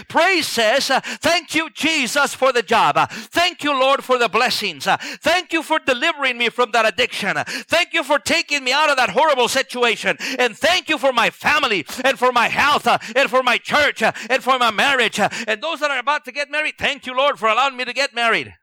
Praise 0.08 0.46
says, 0.46 0.88
thank 0.88 1.54
you, 1.54 1.70
Jesus, 1.70 2.34
for 2.34 2.52
the 2.52 2.62
job. 2.62 3.10
Thank 3.10 3.62
you, 3.62 3.72
Lord, 3.72 4.02
for 4.02 4.18
the 4.18 4.28
blessings. 4.28 4.84
Thank 4.84 5.35
Thank 5.36 5.52
you 5.52 5.62
for 5.62 5.78
delivering 5.78 6.38
me 6.38 6.48
from 6.48 6.70
that 6.70 6.86
addiction. 6.86 7.36
Thank 7.46 7.92
you 7.92 8.02
for 8.02 8.18
taking 8.18 8.64
me 8.64 8.72
out 8.72 8.88
of 8.88 8.96
that 8.96 9.10
horrible 9.10 9.48
situation. 9.48 10.16
And 10.38 10.56
thank 10.56 10.88
you 10.88 10.96
for 10.96 11.12
my 11.12 11.28
family 11.28 11.84
and 12.02 12.18
for 12.18 12.32
my 12.32 12.48
health 12.48 12.86
uh, 12.86 12.96
and 13.14 13.28
for 13.28 13.42
my 13.42 13.58
church 13.58 14.02
uh, 14.02 14.12
and 14.30 14.42
for 14.42 14.58
my 14.58 14.70
marriage. 14.70 15.20
And 15.20 15.62
those 15.62 15.80
that 15.80 15.90
are 15.90 15.98
about 15.98 16.24
to 16.24 16.32
get 16.32 16.50
married, 16.50 16.76
thank 16.78 17.04
you, 17.04 17.14
Lord, 17.14 17.38
for 17.38 17.50
allowing 17.50 17.76
me 17.76 17.84
to 17.84 17.92
get 17.92 18.14
married. 18.14 18.54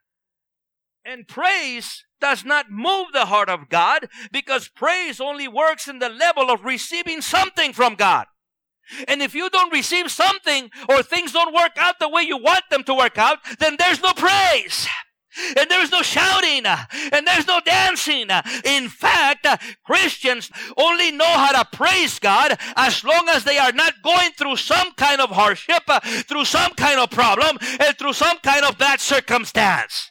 And 1.04 1.28
praise 1.28 2.02
does 2.20 2.44
not 2.44 2.72
move 2.72 3.12
the 3.12 3.26
heart 3.26 3.48
of 3.48 3.68
God 3.68 4.08
because 4.32 4.66
praise 4.66 5.20
only 5.20 5.46
works 5.46 5.86
in 5.86 6.00
the 6.00 6.08
level 6.08 6.50
of 6.50 6.64
receiving 6.64 7.20
something 7.20 7.72
from 7.72 7.94
God. 7.94 8.26
And 9.06 9.22
if 9.22 9.32
you 9.32 9.48
don't 9.48 9.72
receive 9.72 10.10
something 10.10 10.70
or 10.88 11.04
things 11.04 11.30
don't 11.30 11.54
work 11.54 11.76
out 11.76 12.00
the 12.00 12.08
way 12.08 12.22
you 12.22 12.36
want 12.36 12.64
them 12.68 12.82
to 12.82 12.94
work 12.94 13.16
out, 13.16 13.38
then 13.60 13.76
there's 13.78 14.02
no 14.02 14.12
praise 14.12 14.88
and 15.58 15.70
there's 15.70 15.90
no 15.90 16.02
shouting 16.02 16.66
and 17.12 17.26
there's 17.26 17.46
no 17.46 17.60
dancing. 17.64 18.28
In 18.64 18.88
fact, 18.88 19.46
Christians 19.84 20.50
only 20.76 21.10
know 21.10 21.24
how 21.24 21.62
to 21.62 21.76
praise 21.76 22.18
God 22.18 22.58
as 22.76 23.04
long 23.04 23.28
as 23.28 23.44
they 23.44 23.58
are 23.58 23.72
not 23.72 24.02
going 24.02 24.30
through 24.32 24.56
some 24.56 24.92
kind 24.92 25.20
of 25.20 25.30
hardship, 25.30 25.82
through 26.26 26.44
some 26.44 26.72
kind 26.74 26.98
of 27.00 27.10
problem, 27.10 27.58
and 27.80 27.96
through 27.98 28.12
some 28.12 28.38
kind 28.38 28.64
of 28.64 28.78
bad 28.78 29.00
circumstance. 29.00 30.10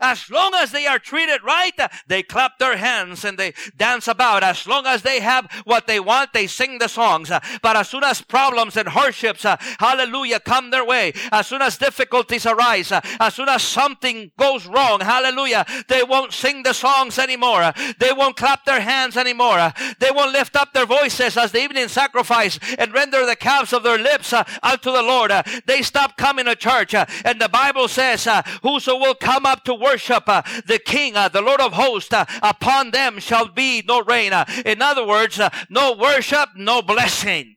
As 0.00 0.30
long 0.30 0.54
as 0.54 0.72
they 0.72 0.86
are 0.86 0.98
treated 0.98 1.42
right, 1.44 1.78
they 2.06 2.22
clap 2.22 2.58
their 2.58 2.76
hands 2.76 3.24
and 3.24 3.38
they 3.38 3.54
dance 3.76 4.08
about. 4.08 4.42
As 4.42 4.66
long 4.66 4.86
as 4.86 5.02
they 5.02 5.20
have 5.20 5.50
what 5.64 5.86
they 5.86 6.00
want, 6.00 6.32
they 6.32 6.46
sing 6.46 6.78
the 6.78 6.88
songs. 6.88 7.30
But 7.62 7.76
as 7.76 7.88
soon 7.88 8.04
as 8.04 8.20
problems 8.22 8.76
and 8.76 8.88
hardships, 8.88 9.44
hallelujah, 9.78 10.40
come 10.40 10.70
their 10.70 10.84
way, 10.84 11.12
as 11.32 11.46
soon 11.46 11.62
as 11.62 11.78
difficulties 11.78 12.46
arise, 12.46 12.92
as 13.20 13.34
soon 13.34 13.48
as 13.48 13.62
something 13.62 14.30
goes 14.38 14.66
wrong, 14.66 15.00
hallelujah, 15.00 15.64
they 15.88 16.02
won't 16.02 16.32
sing 16.32 16.62
the 16.62 16.72
songs 16.72 17.18
anymore. 17.18 17.72
They 17.98 18.12
won't 18.12 18.36
clap 18.36 18.64
their 18.64 18.80
hands 18.80 19.16
anymore. 19.16 19.72
They 19.98 20.10
won't 20.10 20.32
lift 20.32 20.56
up 20.56 20.72
their 20.72 20.86
voices 20.86 21.36
as 21.36 21.52
the 21.52 21.62
evening 21.62 21.88
sacrifice 21.88 22.58
and 22.78 22.92
render 22.92 23.24
the 23.26 23.36
calves 23.36 23.72
of 23.72 23.82
their 23.82 23.98
lips 23.98 24.32
uh, 24.32 24.44
unto 24.62 24.92
the 24.92 25.02
Lord. 25.02 25.32
They 25.66 25.82
stop 25.82 26.16
coming 26.16 26.46
to 26.46 26.56
church. 26.56 26.94
Uh, 26.94 27.06
and 27.24 27.40
the 27.40 27.48
Bible 27.48 27.88
says, 27.88 28.26
uh, 28.26 28.42
whoso 28.62 28.96
will 28.96 29.14
come 29.14 29.46
up 29.46 29.64
to 29.64 29.74
worship 29.78 30.24
uh, 30.26 30.42
the 30.66 30.78
King, 30.78 31.16
uh, 31.16 31.28
the 31.28 31.40
Lord 31.40 31.60
of 31.60 31.72
hosts, 31.72 32.12
uh, 32.12 32.24
upon 32.42 32.90
them 32.90 33.18
shall 33.18 33.48
be 33.48 33.82
no 33.86 34.02
rain. 34.02 34.32
In 34.64 34.82
other 34.82 35.06
words, 35.06 35.40
no 35.70 35.92
worship, 35.92 36.50
no 36.56 36.82
blessing. 36.82 37.56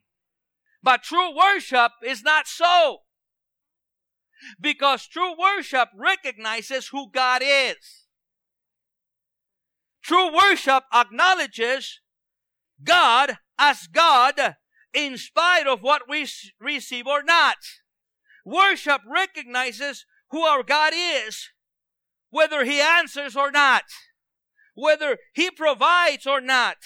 But 0.83 1.03
true 1.03 1.35
worship 1.35 1.91
is 2.03 2.23
not 2.23 2.47
so. 2.47 2.99
Because 4.59 5.07
true 5.07 5.33
worship 5.37 5.89
recognizes 5.95 6.87
who 6.87 7.11
God 7.11 7.41
is. 7.43 8.07
True 10.03 10.35
worship 10.35 10.83
acknowledges 10.93 11.99
God 12.83 13.37
as 13.59 13.87
God 13.87 14.55
in 14.93 15.17
spite 15.17 15.67
of 15.67 15.81
what 15.81 16.03
we 16.09 16.27
receive 16.59 17.05
or 17.05 17.21
not. 17.21 17.57
Worship 18.43 19.01
recognizes 19.07 20.05
who 20.31 20.41
our 20.41 20.63
God 20.63 20.93
is 20.95 21.49
whether 22.31 22.65
he 22.65 22.81
answers 22.81 23.35
or 23.35 23.51
not, 23.51 23.83
whether 24.73 25.17
he 25.33 25.51
provides 25.51 26.25
or 26.25 26.41
not. 26.41 26.77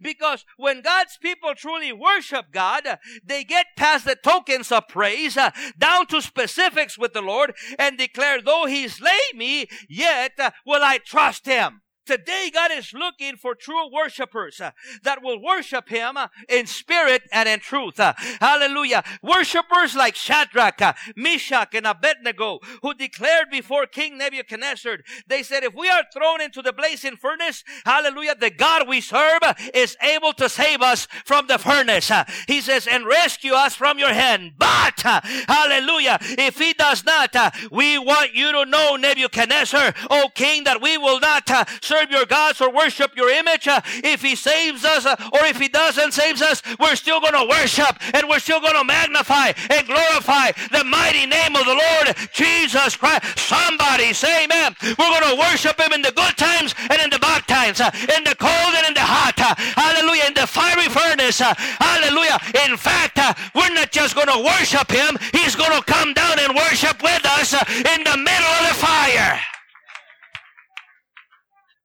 Because 0.00 0.44
when 0.56 0.80
God's 0.80 1.18
people 1.20 1.54
truly 1.56 1.92
worship 1.92 2.46
God, 2.52 2.98
they 3.24 3.44
get 3.44 3.66
past 3.76 4.04
the 4.04 4.16
tokens 4.16 4.70
of 4.70 4.88
praise 4.88 5.36
uh, 5.36 5.50
down 5.78 6.06
to 6.06 6.22
specifics 6.22 6.96
with 6.96 7.12
the 7.12 7.22
Lord 7.22 7.52
and 7.78 7.98
declare, 7.98 8.40
though 8.40 8.66
he 8.66 8.86
slay 8.86 9.20
me, 9.34 9.66
yet 9.88 10.32
uh, 10.38 10.50
will 10.64 10.82
I 10.82 10.98
trust 10.98 11.46
him. 11.46 11.82
Today, 12.04 12.50
God 12.52 12.72
is 12.72 12.92
looking 12.92 13.36
for 13.36 13.54
true 13.54 13.88
worshipers 13.92 14.60
uh, 14.60 14.72
that 15.04 15.22
will 15.22 15.40
worship 15.40 15.88
Him 15.88 16.16
uh, 16.16 16.28
in 16.48 16.66
spirit 16.66 17.22
and 17.32 17.48
in 17.48 17.60
truth. 17.60 18.00
Uh, 18.00 18.14
hallelujah. 18.40 19.04
Worshipers 19.22 19.94
like 19.94 20.16
Shadrach, 20.16 20.82
uh, 20.82 20.94
Meshach, 21.14 21.74
and 21.74 21.86
Abednego, 21.86 22.58
who 22.82 22.92
declared 22.94 23.50
before 23.50 23.86
King 23.86 24.18
Nebuchadnezzar, 24.18 24.98
they 25.28 25.44
said, 25.44 25.62
if 25.62 25.74
we 25.74 25.88
are 25.88 26.02
thrown 26.12 26.40
into 26.40 26.60
the 26.60 26.72
blazing 26.72 27.16
furnace, 27.16 27.62
hallelujah, 27.84 28.34
the 28.34 28.50
God 28.50 28.88
we 28.88 29.00
serve 29.00 29.42
is 29.72 29.96
able 30.02 30.32
to 30.34 30.48
save 30.48 30.82
us 30.82 31.06
from 31.24 31.46
the 31.46 31.58
furnace. 31.58 32.10
Uh, 32.10 32.24
he 32.48 32.60
says, 32.60 32.88
and 32.88 33.06
rescue 33.06 33.52
us 33.52 33.76
from 33.76 33.98
your 34.00 34.12
hand. 34.12 34.52
But, 34.58 35.04
uh, 35.04 35.20
hallelujah, 35.46 36.18
if 36.20 36.58
He 36.58 36.72
does 36.72 37.04
not, 37.04 37.34
we 37.70 37.96
want 37.98 38.34
you 38.34 38.50
to 38.50 38.64
know, 38.66 38.96
Nebuchadnezzar, 38.96 39.94
O 40.10 40.28
King, 40.34 40.64
that 40.64 40.82
we 40.82 40.98
will 40.98 41.20
not 41.20 41.48
serve 41.92 42.10
your 42.10 42.24
gods 42.24 42.60
or 42.60 42.72
worship 42.72 43.14
your 43.16 43.28
image. 43.28 43.68
Uh, 43.68 43.80
if 44.02 44.22
he 44.22 44.34
saves 44.34 44.84
us 44.84 45.04
uh, 45.04 45.14
or 45.32 45.44
if 45.44 45.60
he 45.60 45.68
doesn't 45.68 46.12
save 46.12 46.40
us, 46.40 46.62
we're 46.80 46.96
still 46.96 47.20
going 47.20 47.36
to 47.36 47.46
worship 47.48 47.92
and 48.14 48.28
we're 48.28 48.38
still 48.38 48.60
going 48.60 48.76
to 48.76 48.84
magnify 48.84 49.52
and 49.68 49.86
glorify 49.86 50.50
the 50.72 50.84
mighty 50.84 51.26
name 51.26 51.54
of 51.54 51.64
the 51.66 51.76
Lord 51.76 52.16
Jesus 52.32 52.96
Christ. 52.96 53.38
Somebody 53.38 54.12
say 54.12 54.44
amen. 54.44 54.74
We're 54.82 55.12
going 55.20 55.36
to 55.36 55.38
worship 55.38 55.78
him 55.78 55.92
in 55.92 56.00
the 56.00 56.12
good 56.12 56.36
times 56.36 56.74
and 56.88 56.98
in 57.02 57.10
the 57.10 57.18
bad 57.18 57.46
times, 57.46 57.80
uh, 57.80 57.90
in 58.16 58.24
the 58.24 58.36
cold 58.40 58.72
and 58.80 58.88
in 58.88 58.94
the 58.94 59.04
hot. 59.04 59.36
Hallelujah. 59.36 60.32
In 60.32 60.34
the 60.34 60.46
fiery 60.46 60.88
furnace. 60.88 61.40
Hallelujah. 61.44 62.40
In 62.64 62.76
fact, 62.76 63.20
we're 63.54 63.74
not 63.74 63.92
just 63.92 64.14
going 64.14 64.32
to 64.32 64.40
worship 64.40 64.90
him. 64.90 65.18
He's 65.32 65.54
going 65.54 65.76
to 65.76 65.84
come 65.84 66.14
down 66.14 66.38
and 66.40 66.56
worship 66.56 67.02
with 67.02 67.24
us 67.36 67.52
in 67.52 68.00
the 68.00 68.16
middle 68.16 68.52
of 68.56 68.64
the 68.72 68.76
fire. 68.80 69.40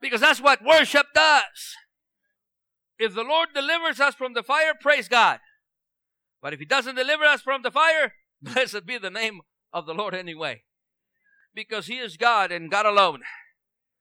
Because 0.02 0.22
that's 0.22 0.42
what 0.42 0.64
worship 0.64 1.08
does. 1.14 1.76
If 3.00 3.14
the 3.14 3.24
Lord 3.24 3.50
delivers 3.54 4.00
us 4.00 4.16
from 4.16 4.34
the 4.34 4.44
fire, 4.44 4.74
praise 4.80 5.08
God. 5.08 5.40
But 6.42 6.54
if 6.54 6.60
He 6.60 6.66
doesn't 6.66 6.96
deliver 6.96 7.26
us 7.26 7.42
from 7.42 7.62
the 7.62 7.72
fire, 7.72 8.14
blessed 8.42 8.86
be 8.86 8.98
the 8.98 9.10
name 9.10 9.42
of 9.74 9.86
the 9.86 9.94
Lord 9.94 10.14
anyway. 10.14 10.64
Because 11.54 11.88
He 11.88 11.98
is 11.98 12.18
God 12.18 12.52
and 12.52 12.72
God 12.72 12.86
alone. 12.86 13.22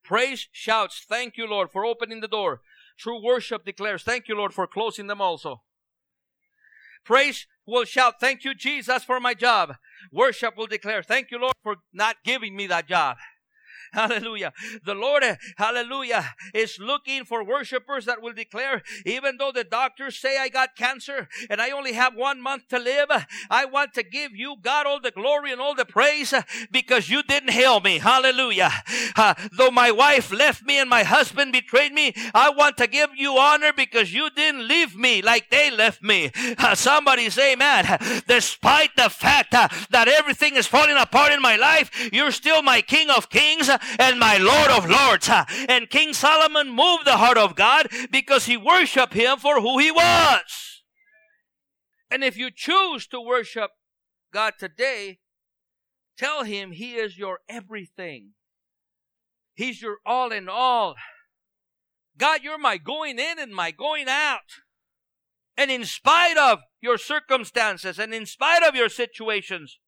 Praise 0.05 0.49
shouts, 0.53 1.05
Thank 1.09 1.37
you, 1.37 1.47
Lord, 1.47 1.71
for 1.73 1.85
opening 1.85 2.21
the 2.21 2.29
door. 2.29 2.61
True 2.99 3.23
worship 3.23 3.65
declares, 3.65 4.03
Thank 4.03 4.29
you, 4.29 4.37
Lord, 4.37 4.55
for 4.55 4.67
closing 4.67 5.07
them 5.07 5.21
also. 5.21 5.63
Praise 7.05 7.47
will 7.67 7.85
shout, 7.85 8.15
Thank 8.21 8.45
you, 8.45 8.55
Jesus, 8.55 9.05
for 9.05 9.21
my 9.21 9.35
job. 9.35 9.75
Worship 10.13 10.57
will 10.57 10.67
declare, 10.67 11.03
Thank 11.03 11.31
you, 11.31 11.39
Lord, 11.39 11.55
for 11.63 11.77
not 11.93 12.17
giving 12.25 12.57
me 12.57 12.67
that 12.69 12.89
job. 12.89 13.17
Hallelujah. 13.93 14.53
The 14.85 14.95
Lord, 14.95 15.25
hallelujah, 15.57 16.35
is 16.55 16.79
looking 16.79 17.25
for 17.25 17.45
worshipers 17.45 18.05
that 18.07 18.23
will 18.23 18.33
declare, 18.33 18.83
even 19.05 19.37
though 19.39 19.53
the 19.53 19.65
doctors 19.65 20.17
say 20.17 20.39
I 20.39 20.49
got 20.49 20.77
cancer 20.77 21.29
and 21.49 21.61
I 21.61 21.71
only 21.71 21.93
have 21.93 22.15
one 22.15 22.41
month 22.41 22.69
to 22.69 22.79
live, 22.79 23.09
I 23.51 23.65
want 23.65 23.95
to 23.95 24.03
give 24.03 24.35
you, 24.35 24.57
God, 24.61 24.87
all 24.87 25.01
the 25.01 25.11
glory 25.11 25.53
and 25.53 25.61
all 25.61 25.75
the 25.75 25.85
praise 25.85 26.35
because 26.71 27.09
you 27.09 27.23
didn't 27.23 27.51
heal 27.51 27.81
me. 27.81 27.99
Hallelujah. 27.99 28.71
Uh, 29.17 29.35
though 29.53 29.71
my 29.71 29.91
wife 29.91 30.33
left 30.33 30.65
me 30.65 30.79
and 30.79 30.91
my 30.91 31.03
husband 31.03 31.53
betrayed 31.53 31.93
me, 31.93 32.13
I 32.35 32.51
want 32.51 32.77
to 32.79 32.87
give 32.87 33.11
you 33.17 33.39
honor 33.39 33.73
because 33.73 34.13
you 34.13 34.31
didn't 34.31 34.67
leave 34.69 34.97
me 34.97 35.23
like 35.23 35.51
they 35.51 35.71
left 35.71 36.03
me. 36.03 36.31
Uh, 36.59 36.75
somebody 36.75 37.31
say, 37.31 37.55
man, 37.57 37.99
despite 38.27 38.91
the 38.97 39.09
fact 39.09 39.55
uh, 39.55 39.69
that 39.91 40.09
everything 40.09 40.57
is 40.57 40.67
falling 40.67 40.97
apart 40.97 41.33
in 41.33 41.41
my 41.41 41.57
life, 41.57 41.91
you're 42.13 42.31
still 42.31 42.63
my 42.63 42.81
King 42.81 43.11
of 43.11 43.31
Kings 43.31 43.71
and 43.99 44.19
my 44.19 44.39
Lord 44.39 44.71
of 44.71 44.89
Lords. 44.89 45.29
And 45.69 45.91
King 45.91 46.13
Solomon 46.13 46.69
moved 46.69 47.05
the 47.05 47.17
heart 47.17 47.39
of 47.39 47.57
God 47.57 47.89
because 48.11 48.47
he 48.47 48.57
worshiped 48.57 49.15
him 49.15 49.39
for 49.39 49.61
who 49.61 49.79
he 49.79 49.91
was. 49.91 50.83
And 52.11 52.23
if 52.23 52.37
you 52.37 52.51
choose 52.55 53.07
to 53.09 53.21
worship 53.21 53.71
God 54.33 54.55
today, 54.59 55.19
tell 56.17 56.45
him 56.45 56.73
he 56.73 56.95
is 56.95 57.19
your 57.19 57.41
everything. 57.49 58.33
He's 59.55 59.83
your 59.83 59.99
all 60.05 60.33
in 60.33 60.49
all. 60.49 60.95
God, 62.19 62.41
you're 62.43 62.59
my 62.59 62.77
going 62.79 63.19
in 63.19 63.39
and 63.39 63.55
my 63.55 63.71
going 63.71 64.09
out. 64.09 64.61
And 65.57 65.71
in 65.71 65.85
spite 65.85 66.37
of 66.37 66.61
your 66.81 66.99
circumstances 66.99 67.99
and 67.99 68.13
in 68.13 68.27
spite 68.27 68.63
of 68.63 68.75
your 68.75 68.89
situations, 68.89 69.79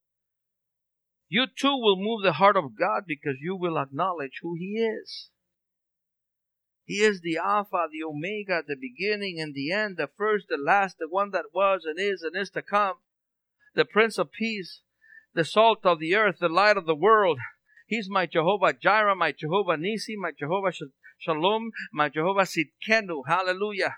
you 1.28 1.46
too 1.46 1.76
will 1.76 1.96
move 1.96 2.22
the 2.22 2.34
heart 2.34 2.56
of 2.56 2.78
God 2.78 3.02
because 3.06 3.36
you 3.40 3.56
will 3.56 3.78
acknowledge 3.78 4.40
who 4.42 4.54
He 4.58 4.78
is. 4.78 5.30
He 6.84 7.02
is 7.04 7.20
the 7.20 7.36
Alpha, 7.36 7.86
the 7.92 8.02
Omega, 8.02 8.62
the 8.66 8.74
beginning 8.74 9.38
and 9.38 9.54
the 9.54 9.70
end, 9.70 9.98
the 9.98 10.08
first, 10.16 10.46
the 10.48 10.56
last, 10.56 10.96
the 10.98 11.08
one 11.08 11.32
that 11.32 11.44
was 11.52 11.82
and 11.84 11.98
is 11.98 12.22
and 12.22 12.34
is 12.34 12.48
to 12.50 12.62
come, 12.62 12.94
the 13.74 13.84
Prince 13.84 14.16
of 14.16 14.32
Peace, 14.32 14.80
the 15.34 15.44
salt 15.44 15.80
of 15.84 16.00
the 16.00 16.14
earth, 16.14 16.36
the 16.40 16.48
light 16.48 16.78
of 16.78 16.86
the 16.86 16.94
world. 16.94 17.38
He's 17.86 18.08
my 18.08 18.24
Jehovah 18.24 18.72
Jireh, 18.72 19.14
my 19.14 19.32
Jehovah 19.32 19.76
Nisi, 19.76 20.16
my 20.16 20.30
Jehovah 20.36 20.72
Shalom, 21.18 21.72
my 21.92 22.08
Jehovah 22.08 22.46
Sidkenu. 22.46 23.22
Hallelujah. 23.26 23.96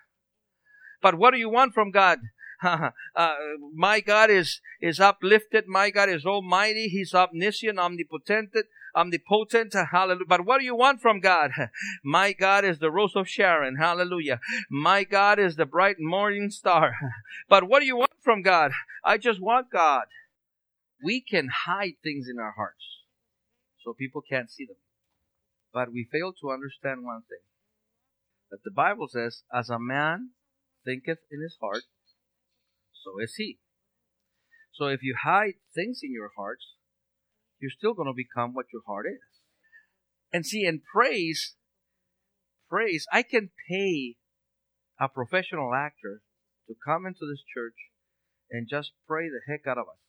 But 1.01 1.15
what 1.17 1.33
do 1.33 1.39
you 1.39 1.49
want 1.49 1.75
from 1.75 1.93
God? 1.93 2.19
uh, 3.17 3.35
my 3.75 4.01
God 4.01 4.31
is, 4.31 4.61
is 4.81 5.01
uplifted. 5.01 5.67
My 5.67 5.91
God 5.91 6.09
is 6.09 6.27
almighty. 6.27 6.89
He's 6.89 7.15
omniscient, 7.15 7.79
omnipotent, 7.79 8.51
omnipotent. 8.95 9.75
Hallelujah. 9.91 10.27
But 10.29 10.45
what 10.45 10.59
do 10.59 10.65
you 10.65 10.77
want 10.77 11.01
from 11.01 11.21
God? 11.21 11.51
My 12.05 12.33
God 12.33 12.65
is 12.65 12.79
the 12.79 12.91
rose 12.91 13.17
of 13.17 13.29
Sharon. 13.29 13.77
Hallelujah. 13.77 14.41
My 14.71 15.05
God 15.05 15.39
is 15.39 15.57
the 15.57 15.67
bright 15.67 15.97
morning 15.99 16.51
star. 16.51 16.95
But 17.49 17.65
what 17.69 17.81
do 17.81 17.87
you 17.87 17.97
want 17.97 18.13
from 18.23 18.43
God? 18.43 18.73
I 19.05 19.19
just 19.19 19.41
want 19.41 19.71
God. 19.71 20.05
We 21.03 21.21
can 21.21 21.49
hide 21.67 21.95
things 22.03 22.27
in 22.31 22.39
our 22.39 22.53
hearts 22.57 22.85
so 23.83 23.93
people 23.93 24.23
can't 24.29 24.51
see 24.51 24.67
them. 24.67 24.77
But 25.73 25.93
we 25.93 26.09
fail 26.11 26.33
to 26.41 26.51
understand 26.51 27.05
one 27.05 27.23
thing 27.23 27.45
that 28.51 28.65
the 28.65 28.71
Bible 28.71 29.09
says, 29.09 29.43
as 29.53 29.71
a 29.71 29.79
man 29.79 30.31
thinketh 30.85 31.19
in 31.31 31.41
his 31.41 31.57
heart, 31.61 31.85
so 33.03 33.23
is 33.23 33.35
he. 33.37 33.59
So 34.73 34.87
if 34.87 35.03
you 35.03 35.15
hide 35.23 35.55
things 35.75 36.01
in 36.03 36.13
your 36.13 36.31
hearts, 36.37 36.75
you're 37.61 37.71
still 37.71 37.95
going 37.95 38.09
to 38.09 38.17
become 38.17 38.55
what 38.55 38.67
your 38.73 38.83
heart 38.87 39.07
is. 39.07 39.41
And 40.33 40.47
see, 40.47 40.65
in 40.65 40.81
praise, 40.81 41.55
praise, 42.69 43.07
I 43.13 43.23
can 43.23 43.51
pay 43.69 44.17
a 44.99 45.09
professional 45.09 45.75
actor 45.75 46.23
to 46.69 46.75
come 46.87 47.05
into 47.05 47.27
this 47.29 47.43
church 47.43 47.77
and 48.51 48.69
just 48.69 48.93
pray 49.07 49.29
the 49.29 49.41
heck 49.47 49.67
out 49.67 49.79
of 49.79 49.89
us. 49.89 50.01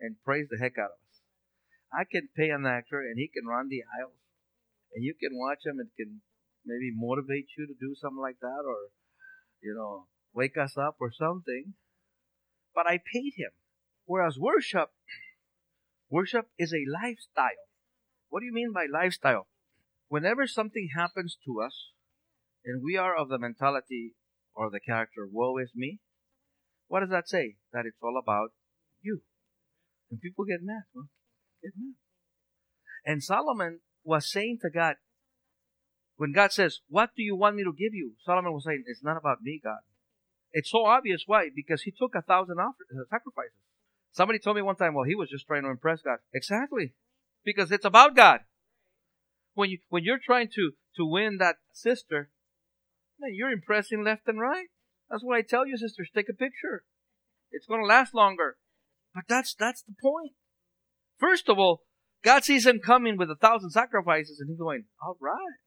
And 0.00 0.16
praise 0.24 0.48
the 0.50 0.58
heck 0.58 0.78
out 0.78 0.90
of 0.90 0.98
us. 0.98 1.22
I 1.92 2.04
can 2.04 2.28
pay 2.36 2.50
an 2.50 2.66
actor 2.66 3.00
and 3.00 3.16
he 3.16 3.30
can 3.32 3.46
run 3.46 3.68
the 3.68 3.84
aisles. 3.86 4.18
And 4.94 5.04
you 5.04 5.14
can 5.14 5.38
watch 5.38 5.64
him 5.64 5.78
and 5.78 5.88
can 5.96 6.20
maybe 6.66 6.92
motivate 6.94 7.48
you 7.56 7.66
to 7.66 7.74
do 7.78 7.94
something 7.94 8.20
like 8.20 8.40
that 8.40 8.64
or, 8.66 8.90
you 9.62 9.74
know, 9.74 10.06
wake 10.34 10.56
us 10.56 10.76
up 10.76 10.96
or 11.00 11.10
something. 11.12 11.74
But 12.74 12.86
I 12.86 12.98
paid 12.98 13.32
him. 13.36 13.50
Whereas 14.04 14.38
worship, 14.38 14.90
worship 16.10 16.46
is 16.58 16.72
a 16.72 16.90
lifestyle. 16.90 17.68
What 18.28 18.40
do 18.40 18.46
you 18.46 18.52
mean 18.52 18.72
by 18.72 18.86
lifestyle? 18.92 19.48
Whenever 20.08 20.46
something 20.46 20.88
happens 20.96 21.36
to 21.46 21.62
us, 21.62 21.90
and 22.64 22.82
we 22.82 22.96
are 22.96 23.16
of 23.16 23.28
the 23.28 23.38
mentality 23.38 24.14
or 24.54 24.70
the 24.70 24.80
character, 24.80 25.26
woe 25.30 25.58
is 25.58 25.72
me, 25.74 26.00
what 26.88 27.00
does 27.00 27.10
that 27.10 27.28
say? 27.28 27.56
That 27.72 27.86
it's 27.86 27.96
all 28.02 28.20
about 28.22 28.50
you. 29.00 29.22
And 30.10 30.20
people 30.20 30.44
get 30.44 30.60
mad. 30.62 30.82
Get 31.62 31.72
mad. 31.76 31.94
And 33.04 33.22
Solomon 33.22 33.80
was 34.04 34.30
saying 34.30 34.58
to 34.62 34.70
God, 34.70 34.96
when 36.16 36.32
God 36.32 36.52
says, 36.52 36.80
What 36.88 37.10
do 37.16 37.22
you 37.22 37.34
want 37.34 37.56
me 37.56 37.64
to 37.64 37.72
give 37.72 37.94
you? 37.94 38.12
Solomon 38.24 38.52
was 38.52 38.64
saying, 38.64 38.84
It's 38.86 39.02
not 39.02 39.16
about 39.16 39.38
me, 39.42 39.60
God. 39.62 39.80
It's 40.52 40.70
so 40.70 40.84
obvious. 40.84 41.24
Why? 41.26 41.48
Because 41.54 41.82
he 41.82 41.92
took 41.92 42.14
a 42.14 42.22
thousand 42.22 42.58
offer, 42.58 42.84
uh, 42.92 43.04
sacrifices. 43.10 43.56
Somebody 44.12 44.38
told 44.38 44.56
me 44.56 44.62
one 44.62 44.76
time, 44.76 44.94
well, 44.94 45.06
he 45.06 45.14
was 45.14 45.30
just 45.30 45.46
trying 45.46 45.62
to 45.62 45.70
impress 45.70 46.02
God. 46.02 46.18
Exactly. 46.34 46.92
Because 47.44 47.72
it's 47.72 47.84
about 47.84 48.14
God. 48.14 48.40
When 49.54 49.70
you, 49.70 49.78
when 49.88 50.04
you're 50.04 50.20
trying 50.22 50.48
to, 50.54 50.72
to 50.96 51.06
win 51.06 51.38
that 51.38 51.56
sister, 51.72 52.30
man, 53.18 53.32
you're 53.34 53.50
impressing 53.50 54.04
left 54.04 54.22
and 54.26 54.40
right. 54.40 54.66
That's 55.10 55.24
what 55.24 55.36
I 55.36 55.42
tell 55.42 55.66
you, 55.66 55.76
sisters. 55.76 56.10
Take 56.14 56.28
a 56.28 56.34
picture. 56.34 56.84
It's 57.50 57.66
going 57.66 57.80
to 57.80 57.86
last 57.86 58.14
longer. 58.14 58.56
But 59.14 59.24
that's, 59.28 59.54
that's 59.54 59.82
the 59.82 59.94
point. 60.02 60.32
First 61.18 61.48
of 61.48 61.58
all, 61.58 61.82
God 62.22 62.44
sees 62.44 62.66
him 62.66 62.80
coming 62.84 63.16
with 63.16 63.30
a 63.30 63.36
thousand 63.36 63.70
sacrifices 63.70 64.38
and 64.40 64.48
he's 64.48 64.58
going, 64.58 64.84
all 65.02 65.16
right. 65.20 65.58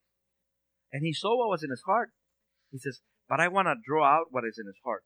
And 0.91 1.03
he 1.03 1.13
saw 1.13 1.37
what 1.37 1.49
was 1.49 1.63
in 1.63 1.69
his 1.69 1.83
heart. 1.85 2.11
He 2.71 2.77
says, 2.77 3.01
but 3.27 3.39
I 3.39 3.47
want 3.47 3.67
to 3.67 3.75
draw 3.85 4.05
out 4.05 4.27
what 4.31 4.43
is 4.45 4.57
in 4.59 4.67
his 4.67 4.79
heart. 4.83 5.03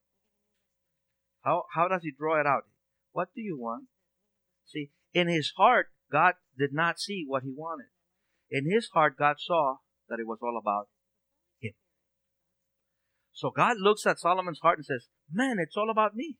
How, 1.44 1.64
how 1.74 1.88
does 1.88 2.04
he 2.04 2.12
draw 2.12 2.40
it 2.40 2.46
out? 2.46 2.64
What 3.12 3.30
do 3.36 3.42
you 3.42 3.58
want? 3.58 3.86
See, 4.66 4.92
in 5.14 5.28
his 5.28 5.54
heart, 5.58 5.88
God 6.12 6.34
did 6.58 6.74
not 6.74 7.00
see 7.00 7.24
what 7.28 7.44
he 7.44 7.54
wanted. 7.56 7.88
In 8.52 8.70
his 8.70 8.90
heart, 8.94 9.18
God 9.18 9.38
saw 9.40 9.78
that 10.10 10.20
it 10.20 10.28
was 10.28 10.40
all 10.42 10.60
about 10.60 10.88
him. 11.60 11.74
So 13.32 13.52
God 13.52 13.78
looks 13.80 14.06
at 14.06 14.20
Solomon's 14.20 14.60
heart 14.60 14.80
and 14.80 14.86
says, 14.86 15.08
Man, 15.32 15.58
it's 15.60 15.78
all 15.78 15.90
about 15.90 16.16
me. 16.16 16.38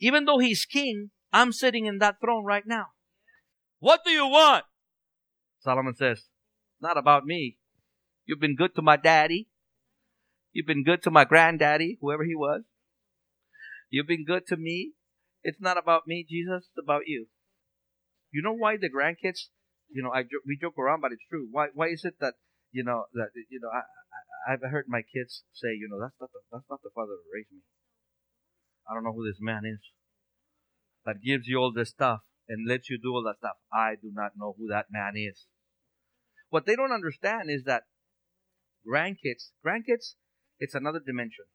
Even 0.00 0.26
though 0.26 0.38
he's 0.38 0.64
king, 0.64 1.10
I'm 1.32 1.52
sitting 1.52 1.86
in 1.86 1.98
that 1.98 2.20
throne 2.20 2.44
right 2.44 2.66
now. 2.66 2.86
What 3.80 4.04
do 4.04 4.10
you 4.10 4.26
want? 4.26 4.64
Solomon 5.60 5.96
says, 5.96 6.26
Not 6.80 6.96
about 6.96 7.24
me. 7.24 7.56
You've 8.26 8.40
been 8.40 8.56
good 8.56 8.74
to 8.76 8.82
my 8.82 8.96
daddy. 8.96 9.48
You've 10.52 10.66
been 10.66 10.84
good 10.84 11.02
to 11.02 11.10
my 11.10 11.24
granddaddy, 11.24 11.98
whoever 12.00 12.24
he 12.24 12.34
was. 12.34 12.62
You've 13.90 14.06
been 14.06 14.24
good 14.24 14.46
to 14.48 14.56
me. 14.56 14.92
It's 15.42 15.60
not 15.60 15.78
about 15.78 16.02
me, 16.06 16.26
Jesus. 16.28 16.68
It's 16.68 16.82
about 16.82 17.02
you. 17.06 17.26
You 18.30 18.42
know 18.42 18.54
why 18.54 18.76
the 18.76 18.90
grandkids, 18.90 19.48
you 19.90 20.02
know, 20.02 20.10
I 20.12 20.24
we 20.46 20.58
joke 20.60 20.78
around, 20.78 21.00
but 21.00 21.12
it's 21.12 21.24
true. 21.30 21.48
Why 21.50 21.68
why 21.72 21.88
is 21.88 22.04
it 22.04 22.14
that 22.20 22.34
you 22.72 22.84
know 22.84 23.04
that 23.14 23.30
you 23.48 23.60
know 23.60 23.68
I, 23.72 23.84
I 24.48 24.52
I've 24.52 24.70
heard 24.70 24.86
my 24.88 25.00
kids 25.00 25.44
say, 25.52 25.68
you 25.68 25.88
know, 25.90 26.00
that's 26.00 26.16
not 26.20 26.30
the 26.32 26.40
that's 26.52 26.68
not 26.68 26.80
the 26.82 26.90
father 26.94 27.16
who 27.16 27.32
raised 27.32 27.52
me. 27.52 27.60
I 28.88 28.94
don't 28.94 29.04
know 29.04 29.12
who 29.12 29.26
this 29.26 29.40
man 29.40 29.62
is 29.64 29.80
that 31.04 31.22
gives 31.24 31.46
you 31.46 31.58
all 31.58 31.72
this 31.72 31.90
stuff 31.90 32.20
and 32.48 32.68
lets 32.68 32.90
you 32.90 32.98
do 32.98 33.12
all 33.14 33.22
that 33.24 33.38
stuff. 33.38 33.56
I 33.72 33.94
do 34.00 34.10
not 34.12 34.32
know 34.36 34.54
who 34.58 34.68
that 34.68 34.86
man 34.90 35.14
is. 35.16 35.46
What 36.50 36.66
they 36.66 36.76
don't 36.76 36.92
understand 36.92 37.48
is 37.48 37.64
that 37.64 37.84
grandkids, 38.86 39.52
grandkids 39.64 40.16
it's 40.58 40.74
another 40.74 41.00
dimension. 41.04 41.46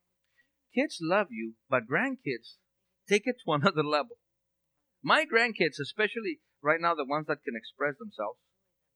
Kids 0.73 0.99
love 1.01 1.27
you, 1.29 1.53
but 1.69 1.83
grandkids 1.89 2.57
take 3.07 3.23
it 3.25 3.37
to 3.45 3.51
another 3.53 3.83
level. 3.83 4.17
My 5.03 5.25
grandkids, 5.25 5.79
especially 5.81 6.39
right 6.61 6.79
now, 6.79 6.95
the 6.95 7.05
ones 7.05 7.27
that 7.27 7.43
can 7.43 7.55
express 7.55 7.97
themselves, 7.99 8.39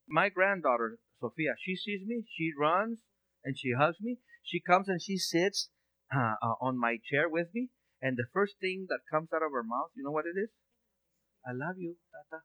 my 0.07 0.29
granddaughter, 0.29 0.99
Sophia, 1.19 1.55
she 1.59 1.75
sees 1.75 2.05
me, 2.05 2.23
she 2.37 2.51
runs 2.57 2.99
and 3.43 3.57
she 3.57 3.73
hugs 3.77 3.97
me. 4.01 4.17
She 4.41 4.61
comes 4.61 4.87
and 4.87 5.01
she 5.01 5.17
sits 5.17 5.69
uh, 6.15 6.35
uh, 6.41 6.55
on 6.61 6.79
my 6.79 6.97
chair 7.03 7.27
with 7.27 7.47
me, 7.53 7.69
and 8.01 8.15
the 8.15 8.27
first 8.33 8.55
thing 8.61 8.85
that 8.87 8.99
comes 9.11 9.29
out 9.33 9.43
of 9.43 9.51
her 9.51 9.63
mouth, 9.63 9.91
you 9.95 10.03
know 10.03 10.11
what 10.11 10.25
it 10.25 10.39
is? 10.39 10.49
I 11.45 11.51
love 11.51 11.75
you, 11.77 11.97
Tata. 12.11 12.43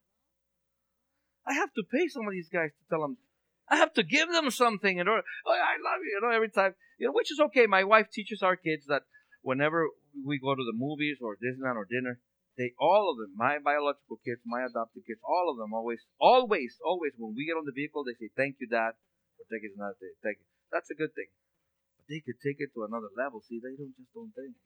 I 1.47 1.55
have 1.55 1.73
to 1.75 1.83
pay 1.91 2.09
some 2.09 2.27
of 2.27 2.33
these 2.33 2.49
guys 2.49 2.71
to 2.71 2.85
tell 2.91 3.03
them 3.03 3.19
I 3.69 3.77
have 3.77 3.95
to 3.95 4.03
give 4.03 4.31
them 4.31 4.51
something 4.51 4.99
in 4.99 5.09
order. 5.09 5.23
Oh, 5.47 5.53
I 5.53 5.79
love 5.81 6.01
you, 6.03 6.13
you 6.15 6.21
know, 6.21 6.35
every 6.35 6.51
time, 6.51 6.75
you 6.99 7.07
know, 7.07 7.13
which 7.13 7.33
is 7.33 7.41
okay. 7.41 7.67
My 7.67 7.85
wife 7.85 8.11
teaches 8.11 8.43
our 8.43 8.57
kids 8.57 8.87
that 8.87 9.03
whenever 9.41 9.89
we 10.25 10.39
go 10.39 10.55
to 10.55 10.65
the 10.65 10.77
movies 10.77 11.19
or 11.23 11.37
Disneyland 11.37 11.77
or 11.77 11.87
dinner, 11.89 12.21
they 12.59 12.77
all 12.77 13.09
of 13.09 13.17
them, 13.17 13.33
my 13.33 13.57
biological 13.59 14.21
kids, 14.21 14.45
my 14.45 14.61
adopted 14.61 15.09
kids, 15.09 15.21
all 15.25 15.49
of 15.49 15.57
them 15.57 15.73
always, 15.73 16.05
always, 16.21 16.77
always, 16.85 17.17
when 17.17 17.33
we 17.33 17.49
get 17.49 17.57
on 17.57 17.65
the 17.65 17.73
vehicle, 17.73 18.05
they 18.05 18.13
say, 18.13 18.29
"Thank 18.37 18.61
you, 18.61 18.69
Dad, 18.69 18.93
for 19.41 19.49
taking 19.49 19.73
another 19.73 19.97
day. 19.97 20.13
Thank 20.21 20.45
you." 20.45 20.47
That's 20.69 20.93
a 20.93 20.99
good 20.99 21.15
thing. 21.17 21.33
But 21.97 22.13
they 22.13 22.21
could 22.21 22.41
take 22.45 22.61
it 22.61 22.77
to 22.77 22.85
another 22.85 23.09
level. 23.17 23.41
See, 23.41 23.57
they 23.57 23.73
don't 23.73 23.97
just 23.97 24.13
don't 24.13 24.37
think. 24.37 24.61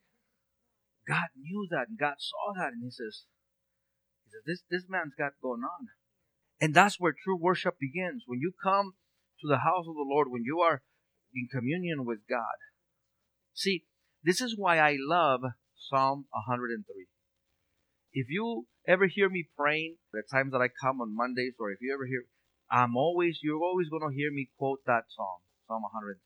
God 1.07 1.31
knew 1.39 1.69
that, 1.71 1.87
and 1.87 1.99
God 1.99 2.19
saw 2.19 2.59
that, 2.59 2.75
and 2.75 2.83
He 2.83 2.91
says, 2.91 3.31
He 4.27 4.35
says, 4.35 4.43
"This 4.43 4.63
this 4.67 4.91
man's 4.91 5.15
got 5.15 5.39
going 5.39 5.63
on," 5.63 5.87
and 6.61 6.75
that's 6.75 7.01
where 7.01 7.13
true 7.13 7.37
worship 7.37 7.79
begins. 7.79 8.25
When 8.27 8.41
you 8.41 8.53
come 8.63 8.95
to 9.41 9.49
the 9.49 9.59
house 9.59 9.87
of 9.89 9.95
the 9.95 10.07
Lord, 10.07 10.29
when 10.31 10.45
you 10.45 10.61
are 10.61 10.83
in 11.35 11.49
communion 11.53 12.05
with 12.05 12.21
God. 12.29 12.57
See, 13.53 13.85
this 14.23 14.41
is 14.41 14.57
why 14.57 14.79
I 14.79 14.97
love 14.99 15.43
Psalm 15.77 16.27
103 16.31 17.07
if 18.17 18.31
you 18.31 18.67
ever 18.89 19.07
hear 19.07 19.29
me 19.29 19.47
praying, 19.59 19.97
the 20.11 20.23
times 20.23 20.53
that 20.53 20.63
I 20.63 20.69
come 20.69 21.03
on 21.03 21.15
Mondays, 21.15 21.53
or 21.61 21.71
if 21.71 21.83
you 21.83 21.93
ever 21.93 22.07
hear, 22.07 22.25
I'm 22.71 22.97
always, 22.97 23.41
you're 23.43 23.63
always 23.63 23.91
going 23.91 24.09
to 24.09 24.17
hear 24.17 24.33
me 24.33 24.49
quote 24.57 24.81
that 24.87 25.05
psalm, 25.15 25.45
Psalm 25.69 25.83
103. 25.83 26.17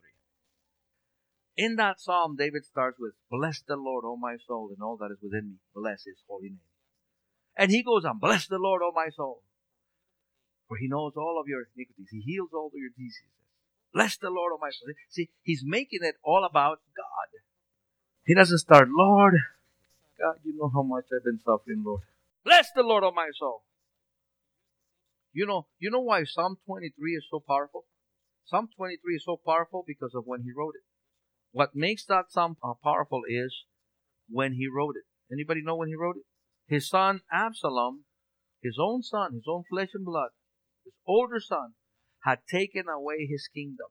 In 1.57 1.75
that 1.77 2.01
psalm, 2.01 2.37
David 2.37 2.65
starts 2.65 2.99
with, 3.01 3.15
Bless 3.29 3.61
the 3.67 3.75
Lord, 3.77 4.05
O 4.07 4.17
my 4.17 4.37
soul, 4.47 4.71
and 4.73 4.81
all 4.81 4.97
that 4.99 5.11
is 5.11 5.19
within 5.21 5.51
me. 5.51 5.57
Bless 5.75 6.05
his 6.05 6.23
holy 6.29 6.51
name. 6.51 6.61
And 7.57 7.73
he 7.73 7.83
goes 7.83 8.05
on, 8.05 8.21
Bless 8.21 8.47
the 8.47 8.59
Lord, 8.59 8.83
O 8.85 8.93
my 8.95 9.09
soul. 9.11 9.43
For 10.71 10.77
he 10.77 10.87
knows 10.87 11.15
all 11.17 11.37
of 11.41 11.49
your 11.49 11.67
iniquities. 11.75 12.07
He 12.13 12.21
heals 12.21 12.51
all 12.55 12.69
of 12.69 12.79
your 12.79 12.91
diseases. 12.91 13.27
Bless 13.93 14.17
the 14.17 14.31
Lord, 14.31 14.53
O 14.55 14.59
my 14.63 14.71
soul. 14.71 14.95
See, 15.09 15.29
he's 15.43 15.65
making 15.67 15.99
it 16.03 16.15
all 16.23 16.47
about 16.49 16.79
God. 16.97 17.41
He 18.25 18.37
doesn't 18.37 18.59
start, 18.59 18.87
Lord, 18.89 19.35
God, 20.17 20.37
you 20.45 20.57
know 20.57 20.71
how 20.73 20.83
much 20.83 21.07
I've 21.13 21.25
been 21.25 21.41
suffering, 21.45 21.83
Lord. 21.85 22.03
Bless 22.45 22.71
the 22.71 22.85
Lord 22.85 23.03
of 23.03 23.15
my 23.15 23.31
soul. 23.37 23.65
You 25.33 25.45
know, 25.45 25.67
you 25.81 25.91
know 25.91 26.03
why 26.03 26.23
Psalm 26.23 26.59
23 26.67 27.15
is 27.15 27.25
so 27.29 27.41
powerful? 27.41 27.87
Psalm 28.45 28.69
23 28.77 29.17
is 29.17 29.25
so 29.25 29.41
powerful 29.45 29.83
because 29.85 30.15
of 30.15 30.23
when 30.25 30.43
he 30.43 30.53
wrote 30.57 30.75
it. 30.77 30.87
What 31.51 31.75
makes 31.75 32.05
that 32.05 32.31
psalm 32.31 32.57
uh, 32.63 32.75
powerful 32.81 33.23
is 33.29 33.65
when 34.29 34.53
he 34.53 34.69
wrote 34.73 34.95
it. 34.95 35.35
Anybody 35.35 35.63
know 35.65 35.75
when 35.75 35.89
he 35.89 35.97
wrote 35.97 36.19
it? 36.19 36.27
His 36.73 36.89
son 36.89 37.23
Absalom, 37.33 38.05
his 38.63 38.79
own 38.81 39.03
son, 39.03 39.35
his 39.35 39.47
own 39.49 39.65
flesh 39.69 39.91
and 39.95 40.05
blood, 40.05 40.31
his 40.85 40.95
older 41.07 41.41
son, 41.41 41.75
had 42.25 42.41
taken 42.51 42.85
away 42.89 43.27
his 43.27 43.49
kingdom. 43.53 43.87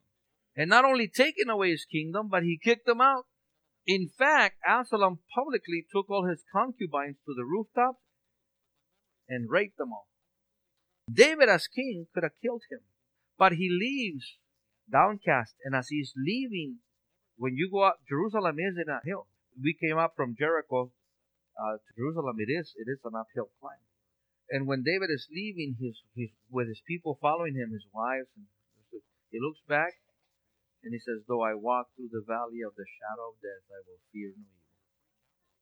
And 0.56 0.69
not 0.69 0.86
only 0.86 1.08
taken 1.08 1.49
away 1.49 1.71
his 1.71 1.86
kingdom, 1.86 2.28
but 2.30 2.43
he 2.43 2.60
kicked 2.62 2.88
him 2.88 3.02
out. 3.02 3.25
In 3.86 4.10
fact, 4.17 4.58
Absalom 4.65 5.19
publicly 5.34 5.86
took 5.91 6.10
all 6.10 6.28
his 6.28 6.43
concubines 6.52 7.17
to 7.25 7.34
the 7.36 7.45
rooftop 7.45 7.95
and 9.28 9.49
raped 9.49 9.78
them 9.78 9.93
all. 9.93 10.08
David, 11.12 11.49
as 11.49 11.67
king, 11.67 12.08
could 12.13 12.23
have 12.23 12.39
killed 12.41 12.63
him, 12.69 12.82
but 13.38 13.54
he 13.54 13.69
leaves 13.69 14.38
downcast. 14.91 15.56
And 15.63 15.75
as 15.75 15.88
he's 15.89 16.13
leaving, 16.15 16.78
when 17.38 17.56
you 17.56 17.69
go 17.71 17.82
up, 17.82 17.99
Jerusalem 18.08 18.58
is 18.60 18.75
in 18.78 18.89
a 18.89 19.02
hill. 19.04 19.28
We 19.62 19.73
came 19.73 19.97
up 19.97 20.13
from 20.15 20.36
Jericho 20.38 20.91
uh, 21.58 21.78
to 21.78 21.91
Jerusalem. 21.97 22.36
It 22.38 22.52
is 22.52 22.73
it 22.75 22.89
is 22.89 22.99
an 23.04 23.13
uphill 23.15 23.49
climb. 23.60 23.82
And 24.49 24.65
when 24.65 24.83
David 24.83 25.13
is 25.13 25.27
leaving, 25.31 25.77
his, 25.79 26.01
his 26.15 26.29
with 26.49 26.67
his 26.67 26.81
people 26.88 27.17
following 27.21 27.53
him, 27.53 27.71
his 27.71 27.85
wives, 27.93 28.29
and 28.35 28.45
he 29.29 29.38
looks 29.39 29.62
back 29.67 29.93
and 30.83 30.93
he 30.93 30.99
says, 30.99 31.21
Though 31.27 31.43
I 31.43 31.53
walk 31.53 31.88
through 31.95 32.09
the 32.12 32.25
valley 32.25 32.62
of 32.65 32.73
the 32.75 32.85
shadow 32.85 33.29
of 33.29 33.41
death, 33.41 33.65
I 33.69 33.85
will 33.85 34.01
fear 34.12 34.33
no 34.35 34.41
evil. 34.41 34.59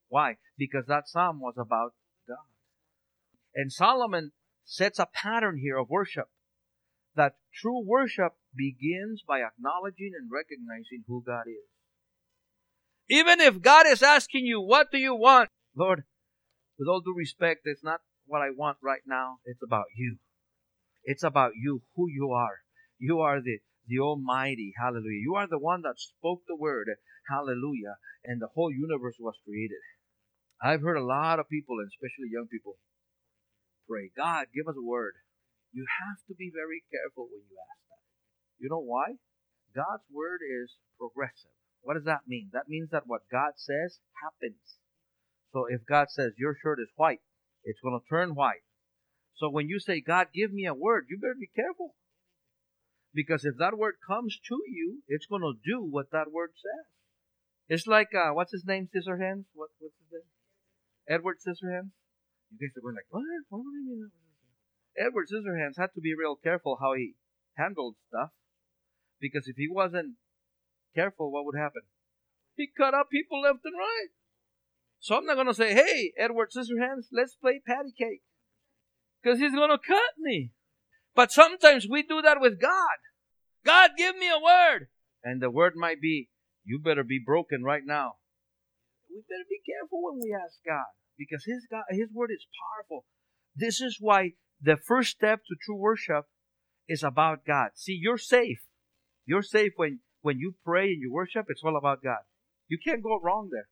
Why? 0.10 0.38
Because 0.58 0.86
that 0.88 1.08
psalm 1.08 1.42
was 1.42 1.56
about 1.58 1.94
God. 2.28 2.48
And 3.56 3.72
Solomon 3.72 4.32
sets 4.64 5.00
a 5.00 5.08
pattern 5.12 5.58
here 5.58 5.78
of 5.78 5.90
worship. 5.90 6.30
That 7.16 7.36
true 7.54 7.84
worship 7.86 8.34
begins 8.56 9.24
by 9.28 9.42
acknowledging 9.42 10.12
and 10.18 10.30
recognizing 10.32 11.04
who 11.08 11.24
God 11.26 11.48
is. 11.48 11.68
Even 13.10 13.42
if 13.42 13.62
God 13.62 13.88
is 13.88 14.04
asking 14.04 14.46
you, 14.46 14.62
What 14.62 14.92
do 14.92 14.98
you 14.98 15.16
want? 15.16 15.50
Lord, 15.76 16.04
with 16.78 16.88
all 16.88 17.02
due 17.02 17.16
respect, 17.18 17.62
it's 17.66 17.84
not 17.84 18.02
what 18.28 18.42
I 18.42 18.52
want 18.56 18.78
right 18.84 19.02
now. 19.06 19.40
It's 19.46 19.64
about 19.64 19.86
you. 19.96 20.18
It's 21.04 21.24
about 21.24 21.54
you, 21.56 21.82
who 21.96 22.08
you 22.10 22.32
are. 22.32 22.60
You 23.00 23.20
are 23.22 23.42
the 23.42 23.60
the 23.88 24.00
Almighty. 24.00 24.74
Hallelujah. 24.78 25.24
You 25.24 25.36
are 25.36 25.48
the 25.48 25.60
one 25.60 25.82
that 25.84 25.96
spoke 25.98 26.44
the 26.48 26.56
word. 26.56 26.88
Hallelujah. 27.30 27.96
And 28.26 28.42
the 28.42 28.52
whole 28.54 28.72
universe 28.72 29.16
was 29.20 29.36
created. 29.48 29.80
I've 30.62 30.82
heard 30.82 30.98
a 30.98 31.06
lot 31.06 31.40
of 31.40 31.48
people, 31.48 31.80
and 31.80 31.88
especially 31.88 32.28
young 32.34 32.48
people, 32.52 32.76
pray, 33.88 34.12
God, 34.12 34.48
give 34.54 34.68
us 34.68 34.76
a 34.76 34.84
word. 34.84 35.14
You 35.72 35.86
have 35.88 36.20
to 36.28 36.36
be 36.36 36.52
very 36.52 36.84
careful 36.92 37.30
when 37.32 37.48
you 37.48 37.56
ask 37.56 37.82
that. 37.88 38.04
You 38.60 38.68
know 38.70 38.84
why? 38.84 39.16
God's 39.76 40.04
word 40.12 40.42
is 40.42 40.76
progressive. 41.00 41.54
What 41.82 41.94
does 41.94 42.10
that 42.10 42.28
mean? 42.28 42.50
That 42.52 42.68
means 42.68 42.90
that 42.92 43.06
what 43.06 43.30
God 43.32 43.56
says 43.56 44.00
happens. 44.20 44.82
So 45.54 45.66
if 45.70 45.86
God 45.86 46.10
says 46.10 46.34
your 46.36 46.58
shirt 46.58 46.80
is 46.82 46.90
white, 46.98 47.22
it's 47.68 47.84
going 47.84 48.00
to 48.00 48.08
turn 48.08 48.32
white. 48.32 48.64
So 49.36 49.50
when 49.52 49.68
you 49.68 49.80
say, 49.80 50.00
God, 50.00 50.28
give 50.34 50.52
me 50.54 50.66
a 50.66 50.74
word, 50.74 51.06
you 51.10 51.20
better 51.20 51.38
be 51.38 51.52
careful. 51.54 51.94
Because 53.14 53.44
if 53.44 53.60
that 53.60 53.78
word 53.78 53.96
comes 54.08 54.40
to 54.48 54.58
you, 54.72 55.04
it's 55.08 55.28
going 55.28 55.44
to 55.44 55.60
do 55.60 55.84
what 55.84 56.12
that 56.12 56.32
word 56.32 56.52
says. 56.56 56.86
It's 57.68 57.86
like, 57.86 58.16
uh, 58.16 58.32
what's 58.32 58.54
his 58.54 58.64
name, 58.66 58.88
Scissorhands? 58.88 59.52
What, 59.54 59.70
what's 59.80 60.00
his 60.00 60.10
name? 60.16 60.32
Edward 61.10 61.38
Scissorhands? 61.44 61.92
You 62.50 62.58
guys 62.58 62.72
are 62.78 62.82
going 62.82 62.96
like, 62.96 63.12
what? 63.12 63.28
What 63.50 63.68
do 63.68 63.78
you 63.78 64.08
mean? 64.08 64.12
Edward 64.96 65.28
Scissorhands 65.28 65.78
had 65.78 65.92
to 65.96 66.02
be 66.02 66.16
real 66.18 66.40
careful 66.40 66.78
how 66.80 66.94
he 66.96 67.14
handled 67.58 67.96
stuff. 68.08 68.32
Because 69.20 69.48
if 69.48 69.58
he 69.58 69.68
wasn't 69.70 70.16
careful, 70.96 71.32
what 71.32 71.46
would 71.46 71.58
happen? 71.60 71.84
He 72.56 72.70
cut 72.76 72.94
up 72.94 73.10
people 73.12 73.42
left 73.42 73.66
and 73.66 73.76
right. 73.78 74.10
So 75.00 75.16
I'm 75.16 75.26
not 75.26 75.36
going 75.36 75.48
to 75.48 75.54
say, 75.54 75.74
hey, 75.74 76.14
Edward 76.18 76.50
Scissorhands, 76.56 77.08
let's 77.12 77.36
play 77.36 77.62
patty 77.66 77.94
cake. 77.98 78.22
Because 79.22 79.40
he's 79.40 79.54
going 79.54 79.70
to 79.70 79.78
cut 79.78 80.14
me. 80.20 80.52
But 81.16 81.32
sometimes 81.32 81.88
we 81.90 82.04
do 82.04 82.22
that 82.22 82.42
with 82.42 82.62
God. 82.62 82.98
God, 83.66 83.92
give 83.98 84.16
me 84.18 84.28
a 84.30 84.44
word. 84.44 84.88
And 85.24 85.42
the 85.42 85.50
word 85.50 85.74
might 85.76 86.02
be, 86.02 86.30
you 86.64 86.80
better 86.80 87.04
be 87.04 87.22
broken 87.24 87.64
right 87.64 87.84
now. 87.86 88.14
We 89.10 89.22
better 89.28 89.48
be 89.50 89.62
careful 89.66 90.04
when 90.04 90.22
we 90.22 90.34
ask 90.34 90.58
God 90.66 90.86
because 91.18 91.44
his 91.46 91.66
God, 91.70 91.84
his 91.90 92.10
word 92.14 92.30
is 92.32 92.46
powerful. 92.62 93.06
This 93.56 93.82
is 93.82 93.98
why 94.00 94.34
the 94.62 94.78
first 94.78 95.12
step 95.12 95.40
to 95.48 95.56
true 95.66 95.78
worship 95.78 96.26
is 96.88 97.04
about 97.04 97.46
God. 97.46 97.70
See, 97.76 97.98
you're 98.00 98.18
safe. 98.18 98.60
You're 99.26 99.42
safe 99.42 99.74
when, 99.76 100.00
when 100.22 100.40
you 100.40 100.56
pray 100.64 100.90
and 100.90 101.02
you 101.02 101.12
worship, 101.12 101.46
it's 101.50 101.64
all 101.64 101.78
about 101.78 102.04
God. 102.04 102.24
You 102.68 102.78
can't 102.84 103.04
go 103.04 103.20
wrong 103.22 103.50
there. 103.52 103.68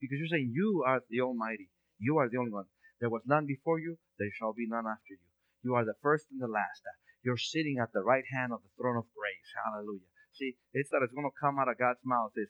Because 0.00 0.18
you're 0.18 0.32
saying, 0.32 0.52
You 0.54 0.84
are 0.86 1.00
the 1.10 1.20
Almighty. 1.20 1.70
You 1.98 2.18
are 2.18 2.28
the 2.28 2.38
only 2.38 2.52
one. 2.52 2.66
There 3.00 3.10
was 3.10 3.22
none 3.26 3.46
before 3.46 3.78
you, 3.78 3.98
there 4.18 4.30
shall 4.38 4.52
be 4.52 4.66
none 4.66 4.86
after 4.86 5.14
you. 5.14 5.28
You 5.62 5.74
are 5.74 5.84
the 5.84 5.98
first 6.02 6.26
and 6.30 6.40
the 6.40 6.50
last. 6.50 6.82
You're 7.22 7.38
sitting 7.38 7.78
at 7.82 7.92
the 7.92 8.02
right 8.02 8.24
hand 8.32 8.52
of 8.52 8.62
the 8.62 8.70
throne 8.78 8.96
of 8.96 9.06
grace. 9.14 9.50
Hallelujah. 9.54 10.06
See, 10.34 10.54
it's 10.72 10.90
that 10.90 11.02
it's 11.02 11.14
going 11.14 11.26
to 11.26 11.40
come 11.40 11.58
out 11.58 11.68
of 11.68 11.78
God's 11.78 12.02
mouth 12.04 12.30
is, 12.36 12.48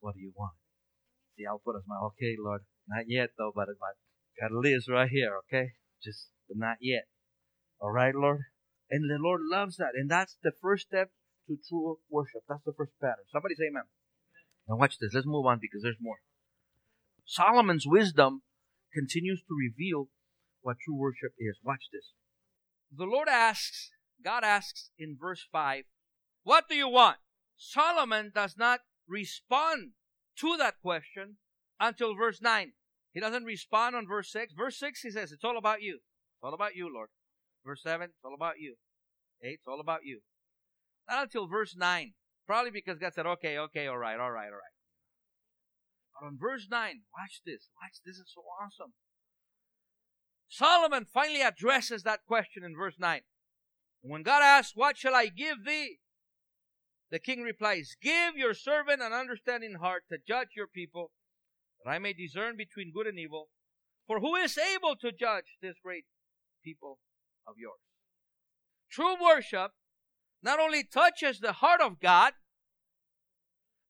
what 0.00 0.14
do 0.14 0.20
you 0.20 0.32
want? 0.34 0.54
See, 1.36 1.46
I'll 1.46 1.58
put 1.58 1.74
a 1.74 1.82
smile. 1.82 2.14
Okay, 2.14 2.36
Lord. 2.38 2.62
Not 2.86 3.06
yet, 3.08 3.30
though, 3.36 3.52
but, 3.54 3.66
but 3.80 3.98
got 4.38 4.54
a 4.54 4.58
list 4.58 4.88
right 4.88 5.10
here, 5.10 5.34
okay? 5.46 5.74
Just, 6.02 6.30
not 6.50 6.78
yet. 6.80 7.06
All 7.80 7.90
right, 7.90 8.14
Lord? 8.14 8.40
And 8.90 9.10
the 9.10 9.18
Lord 9.18 9.40
loves 9.42 9.76
that. 9.78 9.94
And 9.94 10.10
that's 10.10 10.36
the 10.42 10.52
first 10.62 10.86
step 10.86 11.10
to 11.48 11.58
true 11.68 11.98
worship. 12.10 12.42
That's 12.48 12.62
the 12.64 12.74
first 12.76 12.92
pattern. 13.00 13.24
Somebody 13.32 13.54
say 13.56 13.66
amen. 13.70 13.84
Now 14.68 14.76
watch 14.76 14.98
this. 14.98 15.12
Let's 15.12 15.26
move 15.26 15.46
on 15.46 15.58
because 15.60 15.82
there's 15.82 16.00
more. 16.00 16.18
Solomon's 17.24 17.86
wisdom 17.86 18.42
continues 18.92 19.42
to 19.42 19.54
reveal 19.54 20.08
what 20.62 20.76
true 20.84 20.96
worship 20.96 21.32
is. 21.38 21.58
Watch 21.62 21.84
this. 21.92 22.12
The 22.96 23.04
Lord 23.04 23.28
asks, 23.28 23.90
God 24.22 24.44
asks 24.44 24.90
in 24.98 25.16
verse 25.20 25.46
5, 25.50 25.84
What 26.42 26.68
do 26.68 26.74
you 26.74 26.88
want? 26.88 27.18
Solomon 27.56 28.32
does 28.34 28.56
not 28.56 28.80
respond 29.08 29.92
to 30.38 30.56
that 30.56 30.80
question 30.82 31.36
until 31.80 32.14
verse 32.14 32.40
9. 32.40 32.72
He 33.12 33.20
doesn't 33.20 33.44
respond 33.44 33.94
on 33.94 34.06
verse 34.06 34.30
6. 34.32 34.52
Verse 34.54 34.78
6, 34.78 35.00
he 35.00 35.10
says, 35.10 35.32
It's 35.32 35.44
all 35.44 35.58
about 35.58 35.82
you. 35.82 35.94
It's 35.96 36.42
all 36.42 36.54
about 36.54 36.74
you, 36.74 36.92
Lord. 36.92 37.08
Verse 37.64 37.82
7, 37.82 38.04
it's 38.04 38.24
all 38.24 38.34
about 38.34 38.58
you. 38.58 38.76
8, 39.42 39.48
it's 39.48 39.68
all 39.68 39.80
about 39.80 40.00
you. 40.04 40.20
Not 41.08 41.24
until 41.24 41.46
verse 41.46 41.76
9. 41.76 42.14
Probably 42.46 42.70
because 42.70 42.98
God 42.98 43.14
said, 43.14 43.26
Okay, 43.26 43.58
okay, 43.58 43.86
all 43.86 43.98
right, 43.98 44.18
all 44.18 44.30
right, 44.30 44.46
all 44.46 44.52
right. 44.52 44.73
But 46.14 46.26
on 46.26 46.38
verse 46.40 46.66
9, 46.70 47.02
watch 47.16 47.40
this. 47.44 47.68
Watch, 47.80 47.98
this 48.04 48.16
is 48.16 48.30
so 48.34 48.42
awesome. 48.62 48.92
Solomon 50.48 51.06
finally 51.12 51.42
addresses 51.42 52.02
that 52.04 52.24
question 52.26 52.62
in 52.64 52.76
verse 52.76 52.94
9. 52.98 53.22
When 54.02 54.22
God 54.22 54.42
asks, 54.42 54.76
What 54.76 54.96
shall 54.96 55.14
I 55.14 55.26
give 55.26 55.64
thee? 55.64 55.98
The 57.10 57.18
king 57.18 57.42
replies, 57.42 57.96
Give 58.00 58.36
your 58.36 58.54
servant 58.54 59.02
an 59.02 59.12
understanding 59.12 59.76
heart 59.80 60.04
to 60.10 60.18
judge 60.26 60.50
your 60.56 60.66
people, 60.66 61.10
that 61.82 61.90
I 61.90 61.98
may 61.98 62.12
discern 62.12 62.56
between 62.56 62.92
good 62.94 63.06
and 63.06 63.18
evil. 63.18 63.48
For 64.06 64.20
who 64.20 64.36
is 64.36 64.58
able 64.58 64.96
to 64.96 65.10
judge 65.10 65.56
this 65.62 65.76
great 65.82 66.04
people 66.62 66.98
of 67.46 67.54
yours? 67.58 67.80
True 68.90 69.16
worship 69.20 69.72
not 70.42 70.60
only 70.60 70.84
touches 70.84 71.40
the 71.40 71.54
heart 71.54 71.80
of 71.80 72.00
God, 72.00 72.34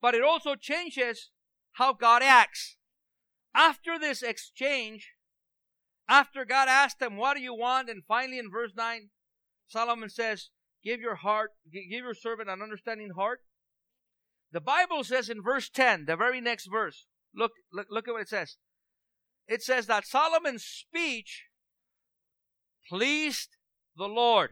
but 0.01 0.15
it 0.15 0.23
also 0.23 0.55
changes 0.55 1.31
how 1.75 1.93
God 1.93 2.23
acts. 2.23 2.77
After 3.55 3.99
this 3.99 4.23
exchange, 4.23 5.13
after 6.09 6.45
God 6.45 6.69
asked 6.69 7.01
him, 7.01 7.17
What 7.17 7.37
do 7.37 7.43
you 7.43 7.55
want? 7.55 7.89
And 7.89 8.03
finally 8.07 8.39
in 8.39 8.51
verse 8.51 8.73
9, 8.77 9.11
Solomon 9.69 10.09
says, 10.09 10.51
Give 10.83 11.01
your 11.01 11.17
heart, 11.17 11.53
give 11.73 11.85
your 11.89 12.15
servant 12.15 12.51
an 12.51 12.61
understanding 12.63 13.11
heart. 13.17 13.41
The 14.53 14.61
Bible 14.61 15.03
says 15.03 15.29
in 15.29 15.43
verse 15.43 15.69
10, 15.69 16.05
the 16.07 16.17
very 16.17 16.41
next 16.41 16.69
verse, 16.71 17.07
look, 17.35 17.53
look, 17.73 17.87
look 17.91 18.07
at 18.07 18.13
what 18.13 18.23
it 18.23 18.29
says. 18.29 18.57
It 19.49 19.63
says 19.63 19.87
that 19.87 20.07
Solomon's 20.07 20.65
speech 20.65 21.45
pleased 22.89 23.57
the 23.97 24.07
Lord. 24.07 24.51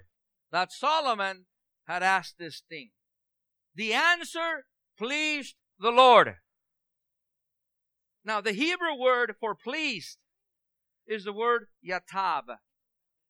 That 0.50 0.72
Solomon 0.72 1.46
had 1.86 2.02
asked 2.02 2.36
this 2.38 2.62
thing. 2.68 2.90
The 3.74 3.92
answer 3.92 4.66
pleased 4.98 5.54
the 5.78 5.90
Lord. 5.90 6.34
Now, 8.24 8.40
the 8.40 8.52
Hebrew 8.52 8.94
word 8.98 9.34
for 9.40 9.54
pleased 9.54 10.18
is 11.06 11.24
the 11.24 11.32
word 11.32 11.66
yatab. 11.86 12.44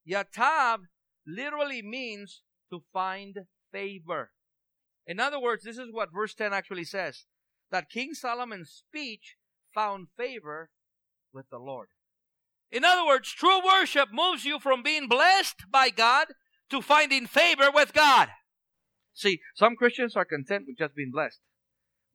Yatab 0.08 0.78
literally 1.26 1.82
means 1.82 2.42
to 2.70 2.82
find 2.92 3.40
favor. 3.70 4.30
In 5.06 5.18
other 5.18 5.40
words, 5.40 5.64
this 5.64 5.78
is 5.78 5.88
what 5.90 6.12
verse 6.12 6.34
10 6.34 6.52
actually 6.52 6.84
says 6.84 7.24
that 7.70 7.90
King 7.90 8.12
Solomon's 8.12 8.70
speech 8.70 9.36
found 9.74 10.08
favor 10.16 10.70
with 11.32 11.48
the 11.50 11.58
Lord. 11.58 11.88
In 12.70 12.84
other 12.84 13.06
words, 13.06 13.30
true 13.32 13.64
worship 13.64 14.10
moves 14.12 14.44
you 14.44 14.58
from 14.58 14.82
being 14.82 15.08
blessed 15.08 15.64
by 15.70 15.90
God 15.90 16.28
to 16.70 16.80
finding 16.80 17.26
favor 17.26 17.70
with 17.72 17.92
God. 17.92 18.28
See, 19.14 19.40
some 19.54 19.76
Christians 19.76 20.16
are 20.16 20.24
content 20.24 20.64
with 20.66 20.78
just 20.78 20.94
being 20.94 21.10
blessed. 21.12 21.40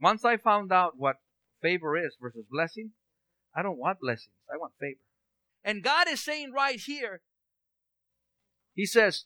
Once 0.01 0.23
I 0.23 0.37
found 0.37 0.71
out 0.71 0.93
what 0.97 1.17
favor 1.61 1.97
is 1.97 2.15
versus 2.21 2.45
blessing, 2.49 2.91
I 3.55 3.61
don't 3.61 3.79
want 3.79 3.99
blessings. 3.99 4.35
I 4.51 4.57
want 4.57 4.73
favor. 4.79 4.99
And 5.63 5.83
God 5.83 6.07
is 6.07 6.23
saying 6.23 6.51
right 6.53 6.79
here, 6.79 7.21
He 8.73 8.85
says, 8.85 9.25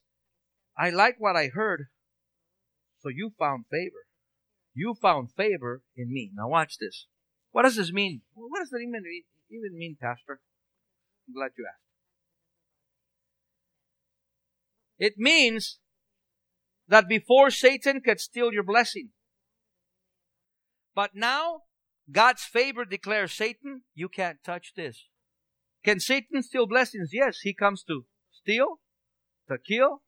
I 0.77 0.89
like 0.89 1.15
what 1.19 1.35
I 1.35 1.47
heard, 1.47 1.87
so 2.99 3.09
you 3.09 3.33
found 3.37 3.65
favor. 3.69 4.05
You 4.73 4.95
found 4.99 5.31
favor 5.31 5.81
in 5.97 6.13
me. 6.13 6.31
Now 6.33 6.47
watch 6.47 6.77
this. 6.77 7.07
What 7.51 7.63
does 7.63 7.75
this 7.75 7.91
mean? 7.91 8.21
What 8.33 8.59
does 8.59 8.69
that 8.69 8.79
even, 8.79 9.03
even 9.49 9.77
mean, 9.77 9.97
Pastor? 10.01 10.39
I'm 11.27 11.33
glad 11.33 11.51
you 11.57 11.65
asked. 11.67 11.81
It 14.97 15.15
means 15.17 15.79
that 16.87 17.07
before 17.07 17.49
Satan 17.49 18.01
could 18.01 18.19
steal 18.19 18.53
your 18.53 18.63
blessing. 18.63 19.09
But 20.93 21.11
now, 21.15 21.63
God's 22.11 22.43
favor 22.43 22.83
declares 22.85 23.31
Satan, 23.31 23.83
you 23.93 24.09
can't 24.09 24.43
touch 24.43 24.73
this. 24.75 25.05
Can 25.83 25.99
Satan 25.99 26.43
steal 26.43 26.67
blessings? 26.67 27.11
Yes, 27.13 27.39
he 27.41 27.53
comes 27.53 27.83
to 27.83 28.05
steal, 28.31 28.79
to 29.47 29.57
kill, 29.57 30.01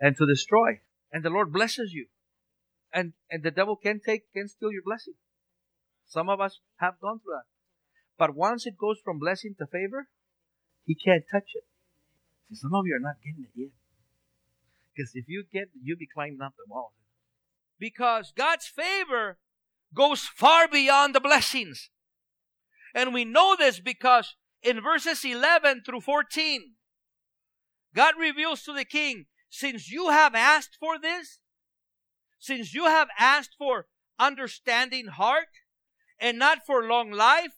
and 0.00 0.16
to 0.16 0.26
destroy. 0.26 0.80
And 1.12 1.24
the 1.24 1.30
Lord 1.30 1.52
blesses 1.52 1.92
you. 1.92 2.06
And 2.92 3.12
and 3.30 3.42
the 3.42 3.50
devil 3.50 3.76
can 3.76 4.00
take 4.04 4.32
can 4.32 4.48
steal 4.48 4.72
your 4.72 4.82
blessing. 4.84 5.14
Some 6.06 6.28
of 6.28 6.40
us 6.40 6.60
have 6.76 7.00
gone 7.00 7.20
through 7.20 7.34
that. 7.34 7.48
But 8.18 8.34
once 8.34 8.66
it 8.66 8.76
goes 8.76 8.98
from 9.04 9.18
blessing 9.18 9.54
to 9.58 9.66
favor, 9.66 10.08
he 10.84 10.94
can't 10.94 11.24
touch 11.30 11.50
it. 11.54 11.64
See, 12.48 12.56
some 12.56 12.74
of 12.74 12.84
you 12.86 12.96
are 12.96 13.00
not 13.00 13.22
getting 13.24 13.44
it 13.44 13.50
yet. 13.54 13.70
Because 14.94 15.12
if 15.14 15.26
you 15.28 15.44
get 15.52 15.68
you'll 15.82 15.98
be 15.98 16.08
climbing 16.12 16.40
up 16.42 16.54
the 16.56 16.64
wall. 16.68 16.94
Because 17.78 18.32
God's 18.36 18.66
favor 18.66 19.38
goes 19.94 20.22
far 20.24 20.68
beyond 20.68 21.14
the 21.14 21.20
blessings. 21.20 21.90
And 22.94 23.14
we 23.14 23.24
know 23.24 23.56
this 23.56 23.80
because 23.80 24.36
in 24.62 24.80
verses 24.80 25.24
11 25.24 25.82
through 25.84 26.00
14, 26.00 26.74
God 27.94 28.14
reveals 28.18 28.62
to 28.62 28.72
the 28.72 28.84
king, 28.84 29.26
since 29.48 29.90
you 29.90 30.10
have 30.10 30.34
asked 30.34 30.76
for 30.78 30.98
this, 30.98 31.40
since 32.38 32.72
you 32.74 32.84
have 32.84 33.08
asked 33.18 33.54
for 33.58 33.86
understanding 34.18 35.06
heart, 35.06 35.48
and 36.20 36.38
not 36.38 36.58
for 36.66 36.84
long 36.84 37.10
life, 37.10 37.54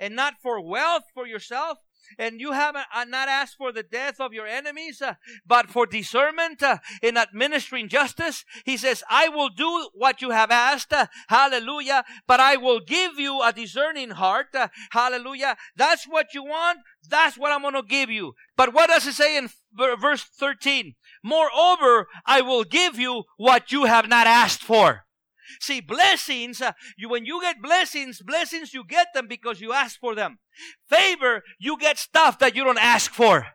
and 0.00 0.16
not 0.16 0.34
for 0.42 0.60
wealth 0.60 1.04
for 1.14 1.26
yourself, 1.26 1.78
and 2.18 2.40
you 2.40 2.52
have 2.52 2.74
not 3.08 3.28
asked 3.28 3.56
for 3.56 3.72
the 3.72 3.82
death 3.82 4.20
of 4.20 4.32
your 4.32 4.46
enemies, 4.46 5.02
uh, 5.02 5.14
but 5.46 5.68
for 5.68 5.86
discernment 5.86 6.62
uh, 6.62 6.78
in 7.02 7.16
administering 7.16 7.88
justice. 7.88 8.44
He 8.64 8.76
says, 8.76 9.02
I 9.10 9.28
will 9.28 9.48
do 9.48 9.88
what 9.94 10.22
you 10.22 10.30
have 10.30 10.50
asked. 10.50 10.92
Uh, 10.92 11.06
hallelujah. 11.28 12.04
But 12.26 12.40
I 12.40 12.56
will 12.56 12.80
give 12.80 13.18
you 13.18 13.42
a 13.42 13.52
discerning 13.52 14.10
heart. 14.10 14.48
Uh, 14.54 14.68
hallelujah. 14.90 15.56
That's 15.76 16.04
what 16.04 16.34
you 16.34 16.44
want. 16.44 16.80
That's 17.08 17.38
what 17.38 17.52
I'm 17.52 17.62
going 17.62 17.74
to 17.74 17.82
give 17.82 18.10
you. 18.10 18.34
But 18.56 18.72
what 18.74 18.88
does 18.88 19.06
it 19.06 19.14
say 19.14 19.36
in 19.36 19.48
verse 19.76 20.24
13? 20.24 20.94
Moreover, 21.24 22.06
I 22.26 22.40
will 22.40 22.64
give 22.64 22.98
you 22.98 23.24
what 23.36 23.72
you 23.72 23.84
have 23.84 24.08
not 24.08 24.26
asked 24.26 24.62
for. 24.62 25.04
See, 25.60 25.80
blessings, 25.80 26.60
uh, 26.60 26.72
you, 26.96 27.08
when 27.08 27.24
you 27.24 27.40
get 27.40 27.62
blessings, 27.62 28.22
blessings, 28.22 28.74
you 28.74 28.84
get 28.84 29.08
them 29.14 29.26
because 29.28 29.60
you 29.60 29.72
ask 29.72 29.98
for 29.98 30.14
them. 30.14 30.38
Favor, 30.88 31.42
you 31.58 31.78
get 31.78 31.98
stuff 31.98 32.38
that 32.38 32.54
you 32.56 32.64
don't 32.64 32.78
ask 32.78 33.12
for 33.12 33.46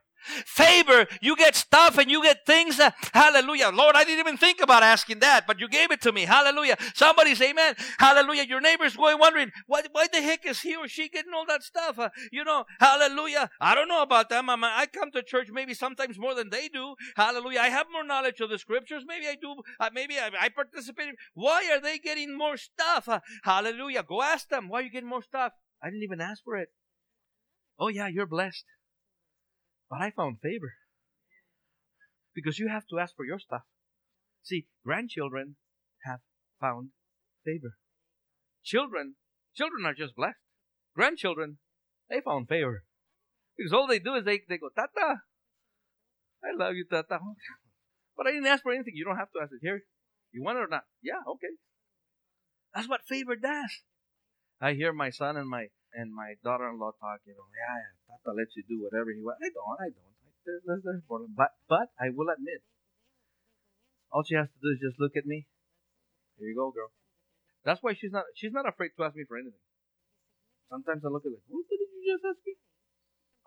favor. 0.45 1.07
You 1.21 1.35
get 1.35 1.55
stuff 1.55 1.97
and 1.97 2.09
you 2.09 2.21
get 2.23 2.45
things. 2.45 2.79
Hallelujah. 3.13 3.69
Lord, 3.73 3.95
I 3.95 4.03
didn't 4.03 4.19
even 4.19 4.37
think 4.37 4.61
about 4.61 4.83
asking 4.83 5.19
that, 5.19 5.45
but 5.47 5.59
you 5.59 5.67
gave 5.67 5.91
it 5.91 6.01
to 6.01 6.11
me. 6.11 6.23
Hallelujah. 6.25 6.77
Somebody 6.93 7.35
say 7.35 7.51
amen. 7.51 7.75
Hallelujah. 7.99 8.43
Your 8.43 8.61
neighbor's 8.61 8.95
going 8.95 9.19
wondering, 9.19 9.51
why, 9.67 9.81
why 9.91 10.07
the 10.11 10.21
heck 10.21 10.45
is 10.45 10.61
he 10.61 10.75
or 10.75 10.87
she 10.87 11.09
getting 11.09 11.33
all 11.33 11.45
that 11.47 11.63
stuff? 11.63 11.99
Uh, 11.99 12.09
you 12.31 12.43
know, 12.43 12.65
hallelujah. 12.79 13.49
I 13.59 13.75
don't 13.75 13.87
know 13.87 14.01
about 14.01 14.29
them. 14.29 14.49
I'm, 14.49 14.63
I 14.63 14.87
come 14.91 15.11
to 15.11 15.23
church 15.23 15.49
maybe 15.51 15.73
sometimes 15.73 16.17
more 16.17 16.35
than 16.35 16.49
they 16.49 16.67
do. 16.67 16.95
Hallelujah. 17.15 17.59
I 17.59 17.69
have 17.69 17.87
more 17.91 18.03
knowledge 18.03 18.39
of 18.39 18.49
the 18.49 18.59
scriptures. 18.59 19.03
Maybe 19.07 19.27
I 19.27 19.35
do. 19.39 19.55
Uh, 19.79 19.89
maybe 19.93 20.17
I, 20.19 20.29
I 20.39 20.49
participate. 20.49 21.09
Why 21.33 21.69
are 21.71 21.79
they 21.81 21.97
getting 21.97 22.37
more 22.37 22.57
stuff? 22.57 23.07
Uh, 23.07 23.19
hallelujah. 23.43 24.03
Go 24.03 24.21
ask 24.21 24.49
them. 24.49 24.69
Why 24.69 24.79
are 24.79 24.83
you 24.83 24.91
getting 24.91 25.09
more 25.09 25.23
stuff? 25.23 25.53
I 25.81 25.87
didn't 25.87 26.03
even 26.03 26.21
ask 26.21 26.43
for 26.43 26.55
it. 26.55 26.69
Oh 27.79 27.89
yeah, 27.89 28.07
you're 28.07 28.27
blessed. 28.27 28.65
But 29.93 30.01
I 30.01 30.09
found 30.09 30.39
favor. 30.41 30.73
Because 32.33 32.57
you 32.57 32.67
have 32.67 32.87
to 32.87 32.97
ask 32.97 33.15
for 33.15 33.25
your 33.25 33.37
stuff. 33.37 33.61
See, 34.41 34.65
grandchildren 34.83 35.57
have 36.03 36.21
found 36.59 36.89
favor. 37.45 37.77
Children, 38.63 39.17
children 39.53 39.85
are 39.85 39.93
just 39.93 40.15
blessed. 40.15 40.39
Grandchildren, 40.95 41.59
they 42.09 42.21
found 42.21 42.47
favor. 42.47 42.85
Because 43.55 43.71
all 43.71 43.85
they 43.85 43.99
do 43.99 44.15
is 44.15 44.25
they, 44.25 44.41
they 44.49 44.57
go, 44.57 44.69
Tata, 44.75 45.21
I 46.43 46.57
love 46.57 46.73
you, 46.73 46.85
Tata. 46.89 47.19
But 48.17 48.27
I 48.27 48.31
didn't 48.31 48.47
ask 48.47 48.63
for 48.63 48.71
anything. 48.71 48.93
You 48.95 49.05
don't 49.05 49.17
have 49.17 49.31
to 49.33 49.41
ask 49.43 49.51
it. 49.51 49.59
Here, 49.61 49.81
you 50.31 50.43
want 50.43 50.57
it 50.57 50.61
or 50.61 50.67
not? 50.67 50.85
Yeah, 51.03 51.21
okay. 51.27 51.53
That's 52.73 52.89
what 52.89 53.05
favor 53.05 53.35
does. 53.35 53.81
I 54.59 54.73
hear 54.73 54.91
my 54.91 55.11
son 55.11 55.37
and 55.37 55.47
my 55.47 55.67
and 55.93 56.09
my 56.09 56.33
daughter-in-law 56.41 56.97
talk, 56.97 57.21
you 57.25 57.37
know, 57.37 57.45
yeah, 57.53 57.93
Tata 58.09 58.33
lets 58.33 58.57
you 58.57 58.65
do 58.65 58.81
whatever 58.81 59.13
he 59.13 59.21
wants. 59.21 59.41
I 59.45 59.49
don't, 59.53 59.77
I 59.77 59.89
don't. 59.93 60.13
There's, 60.43 60.83
there's 60.83 61.05
but, 61.07 61.55
but 61.69 61.87
I 61.95 62.11
will 62.11 62.27
admit, 62.27 62.65
all 64.11 64.25
she 64.25 64.35
has 64.35 64.49
to 64.49 64.59
do 64.59 64.73
is 64.73 64.81
just 64.81 64.99
look 64.99 65.15
at 65.15 65.29
me. 65.29 65.47
Here 66.35 66.49
you 66.49 66.57
go, 66.57 66.73
girl. 66.73 66.91
That's 67.63 67.79
why 67.79 67.95
she's 67.95 68.11
not, 68.11 68.27
she's 68.35 68.51
not 68.51 68.67
afraid 68.67 68.91
to 68.97 69.05
ask 69.05 69.15
me 69.15 69.23
for 69.23 69.39
anything. 69.39 69.63
Sometimes 70.67 71.05
I 71.05 71.09
look 71.13 71.23
at 71.23 71.31
her, 71.31 71.41
what 71.47 71.65
did 71.69 71.79
you 71.79 72.03
just 72.03 72.25
ask 72.25 72.41
me? 72.43 72.57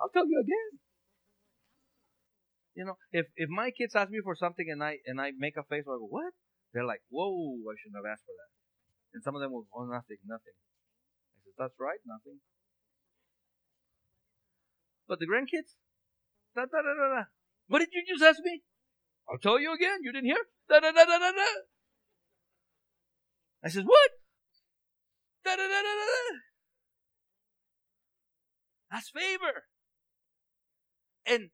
I'll 0.01 0.13
tell 0.15 0.25
you 0.25 0.39
again. 0.41 0.81
You 2.77 2.85
know, 2.85 3.01
if 3.09 3.25
if 3.41 3.49
my 3.49 3.73
kids 3.73 3.97
ask 3.97 4.13
me 4.13 4.21
for 4.21 4.37
something 4.37 4.69
and 4.69 4.85
I 4.85 5.01
and 5.09 5.17
I 5.17 5.33
make 5.33 5.57
a 5.57 5.65
face 5.65 5.89
I 5.89 5.97
go, 5.97 6.13
what? 6.13 6.37
They're 6.77 6.85
like, 6.85 7.01
whoa, 7.09 7.57
I 7.65 7.73
shouldn't 7.81 7.97
have 7.97 8.05
asked 8.05 8.29
for 8.29 8.37
that. 8.37 8.53
And 9.17 9.25
some 9.25 9.33
of 9.33 9.41
them 9.41 9.57
will, 9.57 9.65
oh, 9.73 9.89
nothing, 9.89 10.21
nothing 10.29 10.53
that's 11.59 11.75
right, 11.81 11.99
nothing. 12.07 12.41
But 15.09 15.21
the 15.21 15.27
grandkids, 15.27 15.77
da 16.55 16.63
da 16.63 16.83
da 16.83 16.95
da 16.95 17.15
da. 17.15 17.23
What 17.69 17.81
did 17.81 17.89
you 17.93 18.03
just 18.07 18.23
ask 18.23 18.41
me? 18.43 18.63
I'll 19.31 19.39
tell 19.39 19.59
you 19.59 19.73
again. 19.75 19.99
You 20.03 20.13
didn't 20.13 20.27
hear? 20.27 20.45
Da 20.69 20.81
da 20.81 20.93
da 20.93 21.05
da 21.05 21.19
da 21.19 21.33
da. 21.33 21.47
I 23.65 23.69
says, 23.69 23.85
what? 23.85 24.11
Da 25.45 25.57
da 25.57 25.63
da 25.63 25.83
da 25.83 25.95
da. 25.95 26.37
That's 28.91 29.11
favor. 29.11 29.65
And 31.27 31.51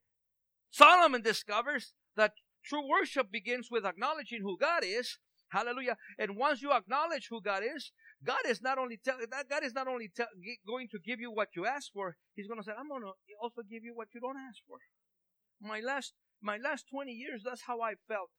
Solomon 0.69 1.21
discovers 1.21 1.93
that 2.15 2.33
true 2.63 2.87
worship 2.87 3.31
begins 3.31 3.69
with 3.71 3.85
acknowledging 3.85 4.41
who 4.41 4.57
God 4.57 4.83
is. 4.83 5.17
Hallelujah. 5.49 5.97
And 6.17 6.35
once 6.35 6.61
you 6.61 6.71
acknowledge 6.71 7.27
who 7.29 7.41
God 7.41 7.63
is, 7.63 7.91
God 8.25 8.45
is 8.47 8.61
not 8.61 8.77
only 8.77 8.99
tell 9.03 9.17
God 9.49 9.63
is 9.63 9.73
not 9.73 9.87
only 9.87 10.09
tell, 10.15 10.27
going 10.67 10.87
to 10.89 10.99
give 10.99 11.19
you 11.19 11.31
what 11.31 11.49
you 11.55 11.65
ask 11.65 11.91
for. 11.91 12.15
He's 12.35 12.47
going 12.47 12.59
to 12.59 12.63
say, 12.63 12.71
"I'm 12.77 12.87
going 12.87 13.03
to 13.03 13.13
also 13.41 13.61
give 13.69 13.83
you 13.83 13.93
what 13.95 14.07
you 14.13 14.21
don't 14.21 14.37
ask 14.37 14.59
for." 14.67 14.79
My 15.61 15.79
last 15.79 16.13
my 16.41 16.57
last 16.57 16.85
20 16.91 17.11
years, 17.11 17.41
that's 17.43 17.63
how 17.67 17.81
I 17.81 17.95
felt. 18.07 18.29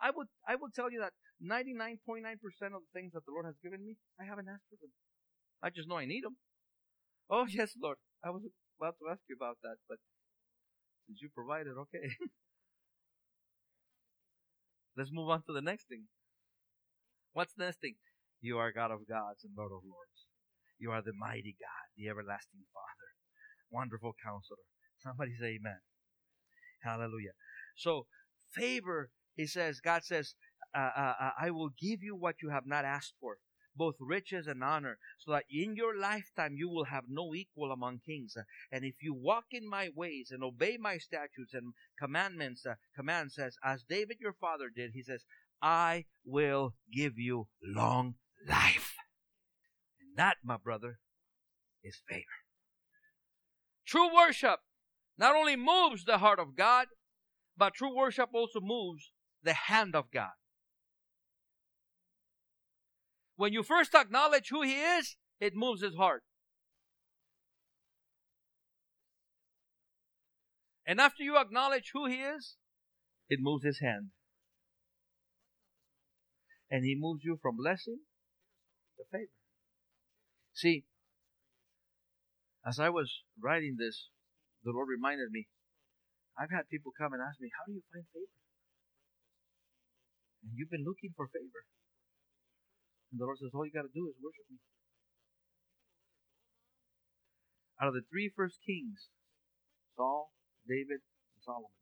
I 0.00 0.10
would 0.10 0.28
I 0.46 0.54
would 0.56 0.74
tell 0.74 0.90
you 0.90 1.00
that 1.00 1.12
99.9% 1.42 2.22
of 2.74 2.82
the 2.84 2.92
things 2.92 3.12
that 3.12 3.24
the 3.26 3.32
Lord 3.32 3.46
has 3.46 3.56
given 3.62 3.84
me, 3.84 3.96
I 4.20 4.24
haven't 4.24 4.48
asked 4.48 4.68
for 4.70 4.76
them. 4.80 4.92
I 5.62 5.70
just 5.70 5.88
know 5.88 5.96
I 5.96 6.06
need 6.06 6.24
them. 6.24 6.36
Oh 7.30 7.46
yes, 7.50 7.72
Lord. 7.80 7.98
I 8.24 8.30
was 8.30 8.42
about 8.78 8.96
to 8.98 9.10
ask 9.10 9.20
you 9.28 9.36
about 9.36 9.58
that, 9.62 9.76
but 9.88 9.98
since 11.06 11.20
you 11.22 11.28
provided, 11.34 11.74
okay. 11.78 12.10
Let's 14.96 15.10
move 15.12 15.28
on 15.28 15.42
to 15.44 15.52
the 15.52 15.60
next 15.60 15.88
thing. 15.88 16.08
What's 17.36 17.52
the 17.52 17.66
next 17.66 17.82
thing? 17.82 17.96
You 18.40 18.56
are 18.56 18.72
God 18.72 18.90
of 18.90 19.06
gods 19.06 19.44
and 19.44 19.52
Lord 19.54 19.70
of 19.70 19.84
lords. 19.84 20.24
You 20.78 20.90
are 20.90 21.02
the 21.02 21.12
mighty 21.12 21.54
God, 21.60 21.84
the 21.94 22.08
everlasting 22.08 22.64
Father, 22.72 23.12
wonderful 23.70 24.14
counselor. 24.24 24.64
Somebody 25.02 25.32
say 25.38 25.58
amen. 25.60 25.80
Hallelujah. 26.82 27.32
So, 27.76 28.06
favor, 28.54 29.10
he 29.34 29.46
says, 29.46 29.80
God 29.84 30.02
says, 30.02 30.34
uh, 30.74 30.88
uh, 30.96 31.12
uh, 31.20 31.30
I 31.38 31.50
will 31.50 31.68
give 31.78 32.02
you 32.02 32.16
what 32.16 32.36
you 32.42 32.48
have 32.48 32.64
not 32.64 32.86
asked 32.86 33.12
for, 33.20 33.36
both 33.76 33.96
riches 34.00 34.46
and 34.46 34.64
honor, 34.64 34.96
so 35.18 35.32
that 35.32 35.44
in 35.50 35.76
your 35.76 35.94
lifetime 35.94 36.54
you 36.56 36.70
will 36.70 36.86
have 36.86 37.04
no 37.06 37.34
equal 37.34 37.70
among 37.70 38.00
kings. 38.06 38.32
And 38.72 38.82
if 38.82 38.94
you 39.02 39.12
walk 39.12 39.44
in 39.50 39.68
my 39.68 39.90
ways 39.94 40.30
and 40.30 40.42
obey 40.42 40.78
my 40.80 40.96
statutes 40.96 41.52
and 41.52 41.74
commandments, 42.00 42.64
uh, 42.64 42.76
command 42.96 43.32
says, 43.32 43.56
as 43.62 43.84
David 43.86 44.16
your 44.20 44.32
father 44.40 44.70
did, 44.74 44.92
he 44.94 45.02
says, 45.02 45.24
I 45.62 46.04
will 46.24 46.74
give 46.92 47.18
you 47.18 47.48
long 47.64 48.14
life. 48.48 48.94
And 50.00 50.16
that, 50.16 50.36
my 50.44 50.56
brother, 50.56 50.98
is 51.82 51.96
favor. 52.08 52.24
True 53.86 54.14
worship 54.14 54.60
not 55.18 55.34
only 55.34 55.56
moves 55.56 56.04
the 56.04 56.18
heart 56.18 56.38
of 56.38 56.56
God, 56.56 56.88
but 57.56 57.74
true 57.74 57.94
worship 57.94 58.30
also 58.34 58.60
moves 58.60 59.12
the 59.42 59.54
hand 59.54 59.94
of 59.94 60.10
God. 60.12 60.34
When 63.36 63.52
you 63.52 63.62
first 63.62 63.94
acknowledge 63.94 64.48
who 64.50 64.62
He 64.62 64.74
is, 64.74 65.16
it 65.40 65.54
moves 65.54 65.82
His 65.82 65.94
heart. 65.94 66.22
And 70.86 71.00
after 71.00 71.22
you 71.22 71.36
acknowledge 71.36 71.90
who 71.92 72.06
He 72.06 72.16
is, 72.16 72.56
it 73.28 73.38
moves 73.40 73.64
His 73.64 73.80
hand 73.80 74.10
and 76.70 76.84
He 76.84 76.96
moves 76.98 77.22
you 77.24 77.38
from 77.40 77.56
blessing 77.56 78.00
to 78.98 79.04
favor. 79.10 79.32
See, 80.52 80.84
as 82.66 82.80
I 82.80 82.88
was 82.90 83.22
writing 83.38 83.76
this, 83.78 84.08
the 84.64 84.72
Lord 84.72 84.88
reminded 84.88 85.30
me, 85.30 85.46
I've 86.34 86.50
had 86.50 86.68
people 86.68 86.92
come 86.92 87.12
and 87.12 87.22
ask 87.22 87.40
me, 87.40 87.48
How 87.54 87.64
do 87.64 87.72
you 87.72 87.82
find 87.92 88.04
favor? 88.12 88.40
And 90.42 90.52
you've 90.58 90.70
been 90.70 90.84
looking 90.84 91.14
for 91.14 91.28
favor. 91.28 91.62
And 93.10 93.20
the 93.20 93.24
Lord 93.24 93.38
says, 93.38 93.54
All 93.54 93.64
you 93.64 93.72
got 93.72 93.86
to 93.86 93.94
do 93.94 94.10
is 94.10 94.18
worship 94.18 94.50
me. 94.50 94.58
Out 97.80 97.88
of 97.88 97.94
the 97.94 98.04
three 98.10 98.32
first 98.34 98.58
kings, 98.64 99.08
Saul, 99.96 100.32
David, 100.66 101.04
and 101.04 101.40
Solomon, 101.44 101.76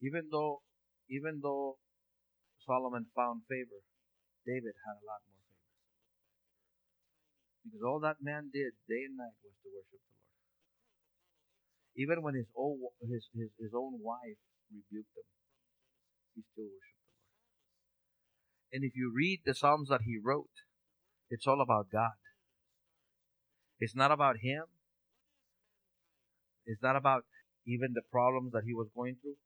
even 0.00 0.28
though 0.30 0.62
even 1.08 1.40
though 1.42 1.78
Solomon 2.66 3.06
found 3.14 3.42
favor, 3.48 3.80
David 4.44 4.74
had 4.86 4.98
a 4.98 5.06
lot 5.06 5.22
more 5.26 5.42
favor. 5.46 5.70
Because 7.66 7.82
all 7.86 8.00
that 8.02 8.22
man 8.22 8.50
did 8.50 8.74
day 8.86 9.06
and 9.06 9.18
night 9.18 9.38
was 9.42 9.54
to 9.62 9.68
worship 9.70 10.02
the 10.02 10.18
Lord. 10.18 10.42
Even 11.98 12.18
when 12.22 12.34
his 12.34 12.50
own, 12.54 12.78
his, 13.02 13.26
his, 13.34 13.50
his 13.58 13.72
own 13.74 14.02
wife 14.02 14.38
rebuked 14.70 15.14
him, 15.14 15.28
he 16.34 16.42
still 16.52 16.70
worshiped 16.70 17.06
the 17.06 17.14
Lord. 17.14 17.42
And 18.74 18.82
if 18.82 18.94
you 18.94 19.14
read 19.14 19.42
the 19.46 19.54
Psalms 19.54 19.88
that 19.88 20.02
he 20.02 20.18
wrote, 20.18 20.66
it's 21.30 21.46
all 21.46 21.62
about 21.62 21.90
God. 21.90 22.18
It's 23.78 23.94
not 23.94 24.10
about 24.10 24.38
him. 24.42 24.64
It's 26.66 26.82
not 26.82 26.96
about 26.96 27.24
even 27.66 27.94
the 27.94 28.02
problems 28.10 28.52
that 28.52 28.64
he 28.64 28.74
was 28.74 28.88
going 28.94 29.16
through. 29.22 29.38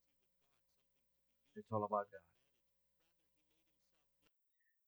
It's 1.57 1.71
all 1.73 1.85
about 1.85 2.07
God. 2.11 2.27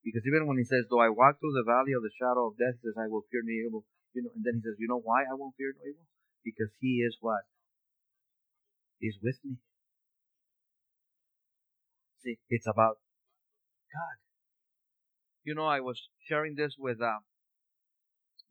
Because 0.03 0.27
even 0.27 0.51
when 0.51 0.59
he 0.59 0.67
says, 0.67 0.91
though 0.91 1.03
I 1.03 1.15
walk 1.15 1.39
through 1.39 1.55
the 1.55 1.67
valley 1.67 1.95
of 1.95 2.03
the 2.03 2.11
shadow 2.19 2.51
of 2.51 2.59
death, 2.59 2.75
he 2.83 2.91
says, 2.91 2.99
I 2.99 3.07
will 3.07 3.23
fear 3.31 3.43
no 3.47 3.55
evil. 3.55 3.83
You 4.15 4.27
know, 4.27 4.35
and 4.35 4.43
then 4.43 4.59
he 4.59 4.63
says, 4.67 4.77
you 4.79 4.91
know 4.91 4.99
why 4.99 5.23
I 5.23 5.35
won't 5.39 5.55
fear 5.55 5.71
no 5.73 5.83
evil? 5.87 6.07
Because 6.43 6.75
he 6.83 7.07
is 7.07 7.17
what? 7.23 7.47
He's 8.99 9.19
with 9.23 9.39
me. 9.47 9.63
See, 12.23 12.39
it's 12.51 12.67
about 12.67 12.99
God. 13.91 14.17
You 15.43 15.55
know, 15.55 15.67
I 15.67 15.81
was 15.81 15.99
sharing 16.23 16.55
this 16.55 16.75
with 16.79 17.03
uh, 17.03 17.23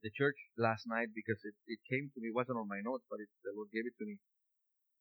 the 0.03 0.11
church 0.11 0.35
last 0.57 0.87
night 0.87 1.15
because 1.15 1.39
it, 1.43 1.55
it 1.67 1.79
came 1.87 2.11
to 2.11 2.19
me, 2.19 2.31
it 2.31 2.35
wasn't 2.35 2.59
on 2.59 2.67
my 2.67 2.83
notes, 2.83 3.07
but 3.07 3.19
it, 3.19 3.31
the 3.43 3.55
Lord 3.55 3.71
gave 3.71 3.87
it 3.87 3.95
to 3.99 4.05
me. 4.05 4.19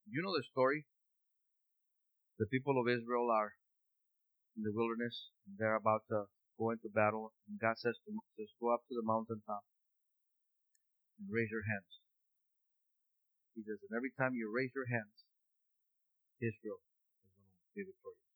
You 0.07 0.23
know 0.23 0.35
the 0.35 0.47
story 0.51 0.87
the 2.41 2.49
people 2.49 2.81
of 2.81 2.89
Israel 2.89 3.29
are 3.29 3.53
in 4.57 4.65
the 4.65 4.73
wilderness. 4.73 5.29
They're 5.45 5.77
about 5.77 6.09
to 6.09 6.25
go 6.57 6.73
into 6.73 6.89
battle. 6.89 7.37
And 7.45 7.61
God 7.61 7.77
says 7.77 8.01
to 8.01 8.11
Moses, 8.17 8.57
go 8.57 8.73
up 8.73 8.81
to 8.89 8.97
the 8.97 9.05
mountaintop 9.05 9.61
and 11.21 11.29
raise 11.29 11.53
your 11.53 11.69
hands. 11.69 12.01
He 13.53 13.61
says, 13.61 13.85
and 13.85 13.93
every 13.93 14.09
time 14.17 14.33
you 14.33 14.49
raise 14.49 14.73
your 14.73 14.89
hands, 14.89 15.29
Israel 16.41 16.81
is 16.81 17.37
going 17.37 17.45
to 17.45 17.73
be 17.77 17.85
victorious. 17.85 18.33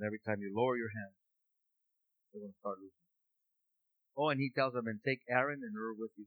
And 0.00 0.08
every 0.08 0.24
time 0.24 0.40
you 0.40 0.48
lower 0.48 0.80
your 0.80 0.96
hands, 0.96 1.20
they're 2.32 2.40
going 2.40 2.56
to 2.56 2.62
start 2.64 2.80
losing. 2.80 3.04
Oh, 4.16 4.32
and 4.32 4.40
he 4.40 4.48
tells 4.48 4.72
them, 4.72 4.88
and 4.88 5.04
take 5.04 5.20
Aaron 5.28 5.60
and 5.60 5.76
Hur 5.76 5.92
with 5.92 6.16
you. 6.16 6.24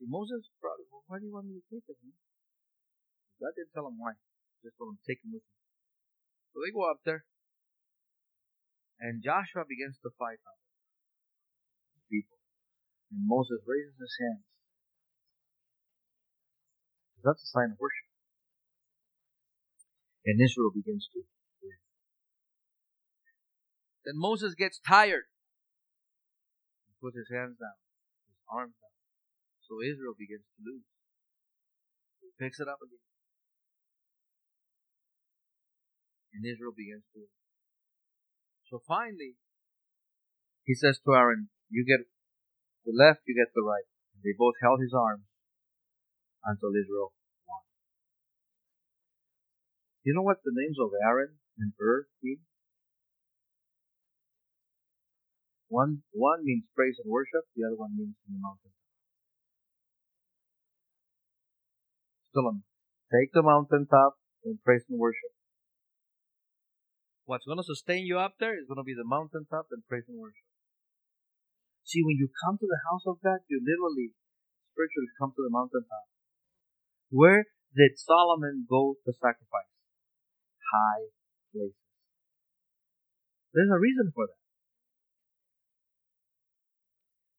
See, 0.00 0.08
Moses, 0.08 0.48
brother, 0.64 0.88
well, 0.88 1.04
why 1.12 1.20
do 1.20 1.28
you 1.28 1.34
want 1.36 1.52
me 1.52 1.60
to 1.60 1.66
take 1.68 1.84
them? 1.84 2.16
God 3.40 3.56
didn't 3.56 3.72
tell 3.72 3.88
him 3.88 3.96
why. 3.96 4.12
Just 4.60 4.76
let 4.76 4.92
them 4.92 5.00
take 5.08 5.24
him 5.24 5.32
with 5.32 5.40
him. 5.40 5.56
So 6.52 6.60
they 6.60 6.68
go 6.68 6.84
up 6.84 7.00
there, 7.08 7.24
and 9.00 9.24
Joshua 9.24 9.64
begins 9.64 9.96
to 10.04 10.12
fight 10.20 10.44
on 10.44 10.56
people. 12.12 12.36
And 13.08 13.24
Moses 13.24 13.64
raises 13.64 13.96
his 13.96 14.14
hands. 14.20 14.44
That's 17.24 17.40
a 17.40 17.50
sign 17.52 17.72
of 17.72 17.78
worship. 17.80 18.08
And 20.28 20.36
Israel 20.40 20.72
begins 20.72 21.08
to 21.16 21.24
win. 21.64 21.80
Then 24.04 24.16
Moses 24.16 24.52
gets 24.52 24.80
tired. 24.80 25.28
He 26.88 26.92
puts 27.00 27.16
his 27.16 27.28
hands 27.32 27.56
down, 27.56 27.76
his 28.28 28.40
arms 28.52 28.76
down. 28.76 28.96
So 29.64 29.80
Israel 29.80 30.12
begins 30.16 30.44
to 30.44 30.60
lose. 30.60 30.84
He 32.20 32.28
picks 32.36 32.60
it 32.60 32.68
up 32.68 32.80
again. 32.84 33.09
And 36.34 36.46
Israel 36.46 36.72
begins 36.76 37.04
to. 37.14 37.26
So 38.70 38.78
finally, 38.86 39.34
he 40.64 40.74
says 40.74 41.00
to 41.02 41.14
Aaron, 41.14 41.50
You 41.68 41.82
get 41.82 42.06
the 42.86 42.94
left, 42.94 43.26
you 43.26 43.34
get 43.34 43.50
the 43.54 43.66
right. 43.66 43.86
And 44.14 44.22
they 44.22 44.34
both 44.36 44.54
held 44.62 44.80
his 44.80 44.94
arms 44.94 45.26
until 46.44 46.70
Israel 46.70 47.12
won. 47.46 47.62
You 50.04 50.14
know 50.14 50.22
what 50.22 50.38
the 50.44 50.54
names 50.54 50.78
of 50.78 50.94
Aaron 51.02 51.42
and 51.58 51.72
Hur 51.78 52.06
mean? 52.22 52.38
One, 55.68 56.02
one 56.10 56.42
means 56.42 56.64
praise 56.74 56.98
and 57.02 57.10
worship, 57.10 57.46
the 57.54 57.66
other 57.66 57.76
one 57.76 57.94
means 57.96 58.14
in 58.26 58.34
the 58.34 58.42
mountain. 58.42 58.74
Still. 62.30 62.62
Take 63.10 63.32
the 63.32 63.42
mountaintop 63.42 64.14
and 64.44 64.62
praise 64.62 64.82
and 64.88 64.98
worship. 64.98 65.34
What's 67.30 67.46
going 67.46 67.62
to 67.62 67.70
sustain 67.70 68.10
you 68.10 68.18
up 68.18 68.42
there 68.42 68.58
is 68.58 68.66
going 68.66 68.82
to 68.82 68.90
be 68.90 68.98
the 68.98 69.06
mountaintop 69.06 69.70
and 69.70 69.86
praise 69.86 70.02
and 70.10 70.18
worship. 70.18 70.42
See, 71.86 72.02
when 72.02 72.18
you 72.18 72.26
come 72.26 72.58
to 72.58 72.66
the 72.66 72.82
house 72.90 73.06
of 73.06 73.22
God, 73.22 73.46
you 73.46 73.62
literally, 73.62 74.18
spiritually 74.74 75.14
come 75.14 75.30
to 75.38 75.42
the 75.46 75.54
mountaintop. 75.54 76.10
Where 77.14 77.46
did 77.70 77.94
Solomon 78.02 78.66
go 78.66 78.98
to 79.06 79.14
sacrifice? 79.14 79.70
High 80.74 81.14
places. 81.54 81.78
There's 83.54 83.70
a 83.70 83.78
reason 83.78 84.10
for 84.10 84.26
that. 84.26 84.42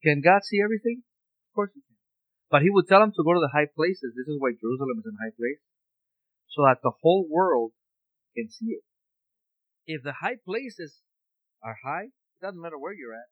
Can 0.07 0.23
God 0.23 0.47
see 0.47 0.63
everything? 0.63 1.03
Of 1.03 1.51
course 1.51 1.75
he 1.75 1.83
can. 1.83 1.99
But 2.47 2.63
he 2.63 2.71
would 2.71 2.87
tell 2.87 3.03
him 3.03 3.11
to 3.11 3.27
go 3.27 3.35
to 3.35 3.43
the 3.43 3.51
high 3.51 3.67
places. 3.67 4.15
This 4.15 4.31
is 4.31 4.39
why 4.39 4.55
Jerusalem 4.55 5.03
is 5.03 5.07
in 5.11 5.19
high 5.19 5.35
place. 5.35 5.59
So 6.47 6.63
that 6.63 6.79
the 6.79 6.95
whole 7.03 7.27
world 7.27 7.75
can 8.39 8.47
see 8.47 8.79
it. 8.79 8.87
If 9.93 10.03
the 10.03 10.21
high 10.21 10.37
places 10.43 11.01
are 11.63 11.77
high, 11.83 12.09
it 12.13 12.41
doesn't 12.41 12.61
matter 12.61 12.77
where 12.77 12.93
you're 12.93 13.13
at. 13.13 13.29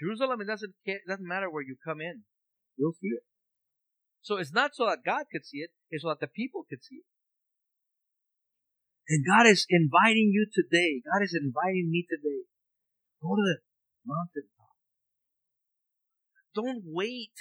Jerusalem, 0.00 0.40
it 0.40 0.46
doesn't 0.46 0.74
it 0.84 1.02
doesn't 1.06 1.26
matter 1.26 1.50
where 1.50 1.62
you 1.62 1.76
come 1.84 2.00
in. 2.00 2.24
You'll 2.76 2.96
see 2.96 3.12
it. 3.12 3.24
So 4.22 4.36
it's 4.36 4.52
not 4.52 4.72
so 4.74 4.86
that 4.86 5.04
God 5.04 5.24
could 5.32 5.44
see 5.44 5.58
it, 5.58 5.70
it's 5.90 6.02
so 6.02 6.08
that 6.08 6.20
the 6.20 6.28
people 6.28 6.64
could 6.68 6.82
see 6.82 7.04
it. 7.04 7.08
And 9.08 9.26
God 9.26 9.50
is 9.50 9.66
inviting 9.68 10.30
you 10.30 10.46
today. 10.46 11.02
God 11.02 11.24
is 11.24 11.34
inviting 11.34 11.90
me 11.90 12.06
today. 12.06 12.46
Go 13.20 13.34
to 13.34 13.42
the 13.42 13.58
mountaintop. 14.06 14.78
Don't 16.54 16.82
wait 16.86 17.34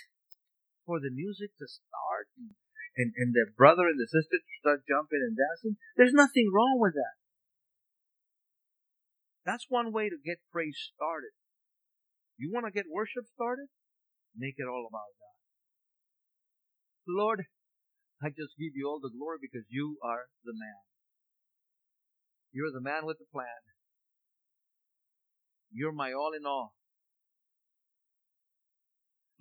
for 0.86 1.00
the 1.00 1.14
music 1.14 1.54
to 1.62 1.70
start 1.70 2.26
and, 2.34 2.58
and, 2.98 3.14
and 3.16 3.38
the 3.38 3.54
brother 3.54 3.86
and 3.86 4.02
the 4.02 4.10
sister 4.10 4.42
to 4.42 4.54
start 4.60 4.82
jumping 4.90 5.22
and 5.22 5.38
dancing. 5.38 5.78
There's 5.96 6.18
nothing 6.18 6.50
wrong 6.50 6.82
with 6.82 6.98
that. 6.98 7.19
That's 9.46 9.66
one 9.70 9.92
way 9.92 10.10
to 10.10 10.18
get 10.24 10.40
praise 10.52 10.78
started. 10.96 11.32
You 12.38 12.52
want 12.54 12.66
to 12.66 12.72
get 12.72 12.86
worship 12.92 13.26
started? 13.34 13.68
Make 14.36 14.56
it 14.58 14.68
all 14.68 14.88
about 14.88 15.12
God. 15.20 15.38
Lord, 17.08 17.46
I 18.22 18.30
just 18.30 18.56
give 18.60 18.76
you 18.76 18.88
all 18.88 19.00
the 19.02 19.12
glory 19.12 19.38
because 19.42 19.66
you 19.70 19.98
are 20.04 20.28
the 20.44 20.54
man. 20.54 20.84
You're 22.52 22.72
the 22.72 22.82
man 22.82 23.06
with 23.06 23.18
the 23.20 23.26
plan. 23.32 23.64
You're 25.72 25.94
my 25.94 26.12
all 26.14 26.32
in 26.38 26.46
all. 26.46 26.74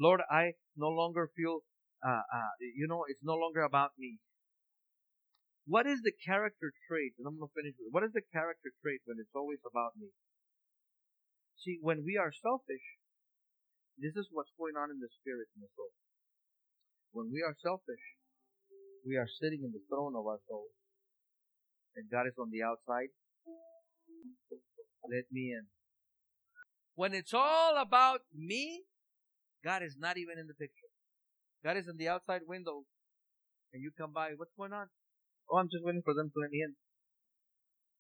Lord, 0.01 0.21
I 0.31 0.53
no 0.77 0.89
longer 0.89 1.31
feel, 1.37 1.61
uh, 2.07 2.23
uh, 2.33 2.53
you 2.61 2.87
know, 2.87 3.05
it's 3.09 3.23
no 3.25 3.35
longer 3.35 3.63
about 3.63 3.93
me. 3.99 4.19
What 5.69 5.85
is 5.85 6.01
the 6.01 6.17
character 6.25 6.73
trait? 6.89 7.13
And 7.21 7.29
I'm 7.29 7.37
to 7.37 7.53
finish 7.53 7.77
with 7.77 7.93
what 7.93 8.01
is 8.01 8.17
the 8.17 8.25
character 8.33 8.73
trait 8.81 9.05
when 9.05 9.21
it's 9.21 9.37
always 9.37 9.61
about 9.69 10.01
me? 10.01 10.09
See, 11.61 11.77
when 11.85 12.09
we 12.09 12.17
are 12.17 12.33
selfish, 12.33 12.97
this 14.01 14.17
is 14.17 14.33
what's 14.33 14.55
going 14.57 14.81
on 14.81 14.89
in 14.89 14.97
the 14.97 15.13
spirit 15.21 15.53
and 15.53 15.61
the 15.61 15.69
soul. 15.77 15.93
When 17.13 17.29
we 17.29 17.45
are 17.45 17.53
selfish, 17.61 18.01
we 19.05 19.21
are 19.21 19.29
sitting 19.29 19.61
in 19.61 19.77
the 19.77 19.85
throne 19.93 20.17
of 20.17 20.25
our 20.25 20.41
soul. 20.49 20.73
And 22.01 22.09
God 22.09 22.25
is 22.25 22.41
on 22.41 22.49
the 22.49 22.65
outside. 22.65 23.13
Let 25.05 25.29
me 25.29 25.53
in. 25.53 25.69
When 26.97 27.13
it's 27.13 27.35
all 27.35 27.77
about 27.77 28.25
me, 28.33 28.89
God 29.63 29.83
is 29.83 29.97
not 30.01 30.17
even 30.17 30.39
in 30.39 30.49
the 30.49 30.57
picture. 30.57 30.89
God 31.63 31.77
is 31.77 31.89
in 31.89 31.99
the 31.99 32.09
outside 32.09 32.49
window. 32.49 32.89
And 33.75 33.83
you 33.83 33.91
come 33.93 34.13
by, 34.17 34.33
what's 34.37 34.57
going 34.57 34.73
on? 34.73 34.89
Oh, 35.49 35.59
I'm 35.59 35.73
just 35.73 35.85
waiting 35.85 36.05
for 36.05 36.13
them 36.13 36.29
to 36.29 36.39
let 36.41 36.53
me 36.53 36.61
in. 36.61 36.77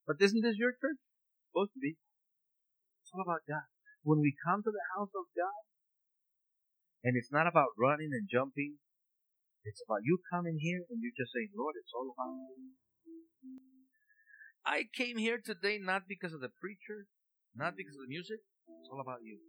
But 0.07 0.21
isn't 0.21 0.45
this 0.45 0.61
your 0.61 0.73
church? 0.73 1.01
It's 1.01 1.49
supposed 1.49 1.73
to 1.73 1.81
be. 1.81 1.97
It's 3.03 3.13
all 3.13 3.25
about 3.25 3.49
God. 3.49 3.69
When 4.05 4.21
we 4.21 4.37
come 4.37 4.63
to 4.63 4.73
the 4.73 4.87
house 4.97 5.13
of 5.17 5.29
God, 5.33 5.65
and 7.05 7.17
it's 7.17 7.33
not 7.33 7.49
about 7.49 7.77
running 7.79 8.13
and 8.13 8.29
jumping, 8.29 8.77
it's 9.65 9.83
about 9.85 10.05
you 10.05 10.19
coming 10.33 10.59
here 10.61 10.85
and 10.89 11.01
you 11.01 11.13
just 11.17 11.33
saying, 11.33 11.53
Lord, 11.57 11.77
it's 11.77 11.93
all 11.93 12.13
about 12.13 12.37
you. 12.57 12.73
I 14.65 14.85
came 14.93 15.17
here 15.17 15.41
today 15.41 15.79
not 15.81 16.09
because 16.09 16.33
of 16.33 16.41
the 16.41 16.53
preacher, 16.61 17.09
not 17.57 17.77
because 17.77 17.97
of 17.97 18.05
the 18.05 18.13
music. 18.13 18.41
It's 18.69 18.89
all 18.93 19.01
about 19.01 19.25
you. 19.25 19.41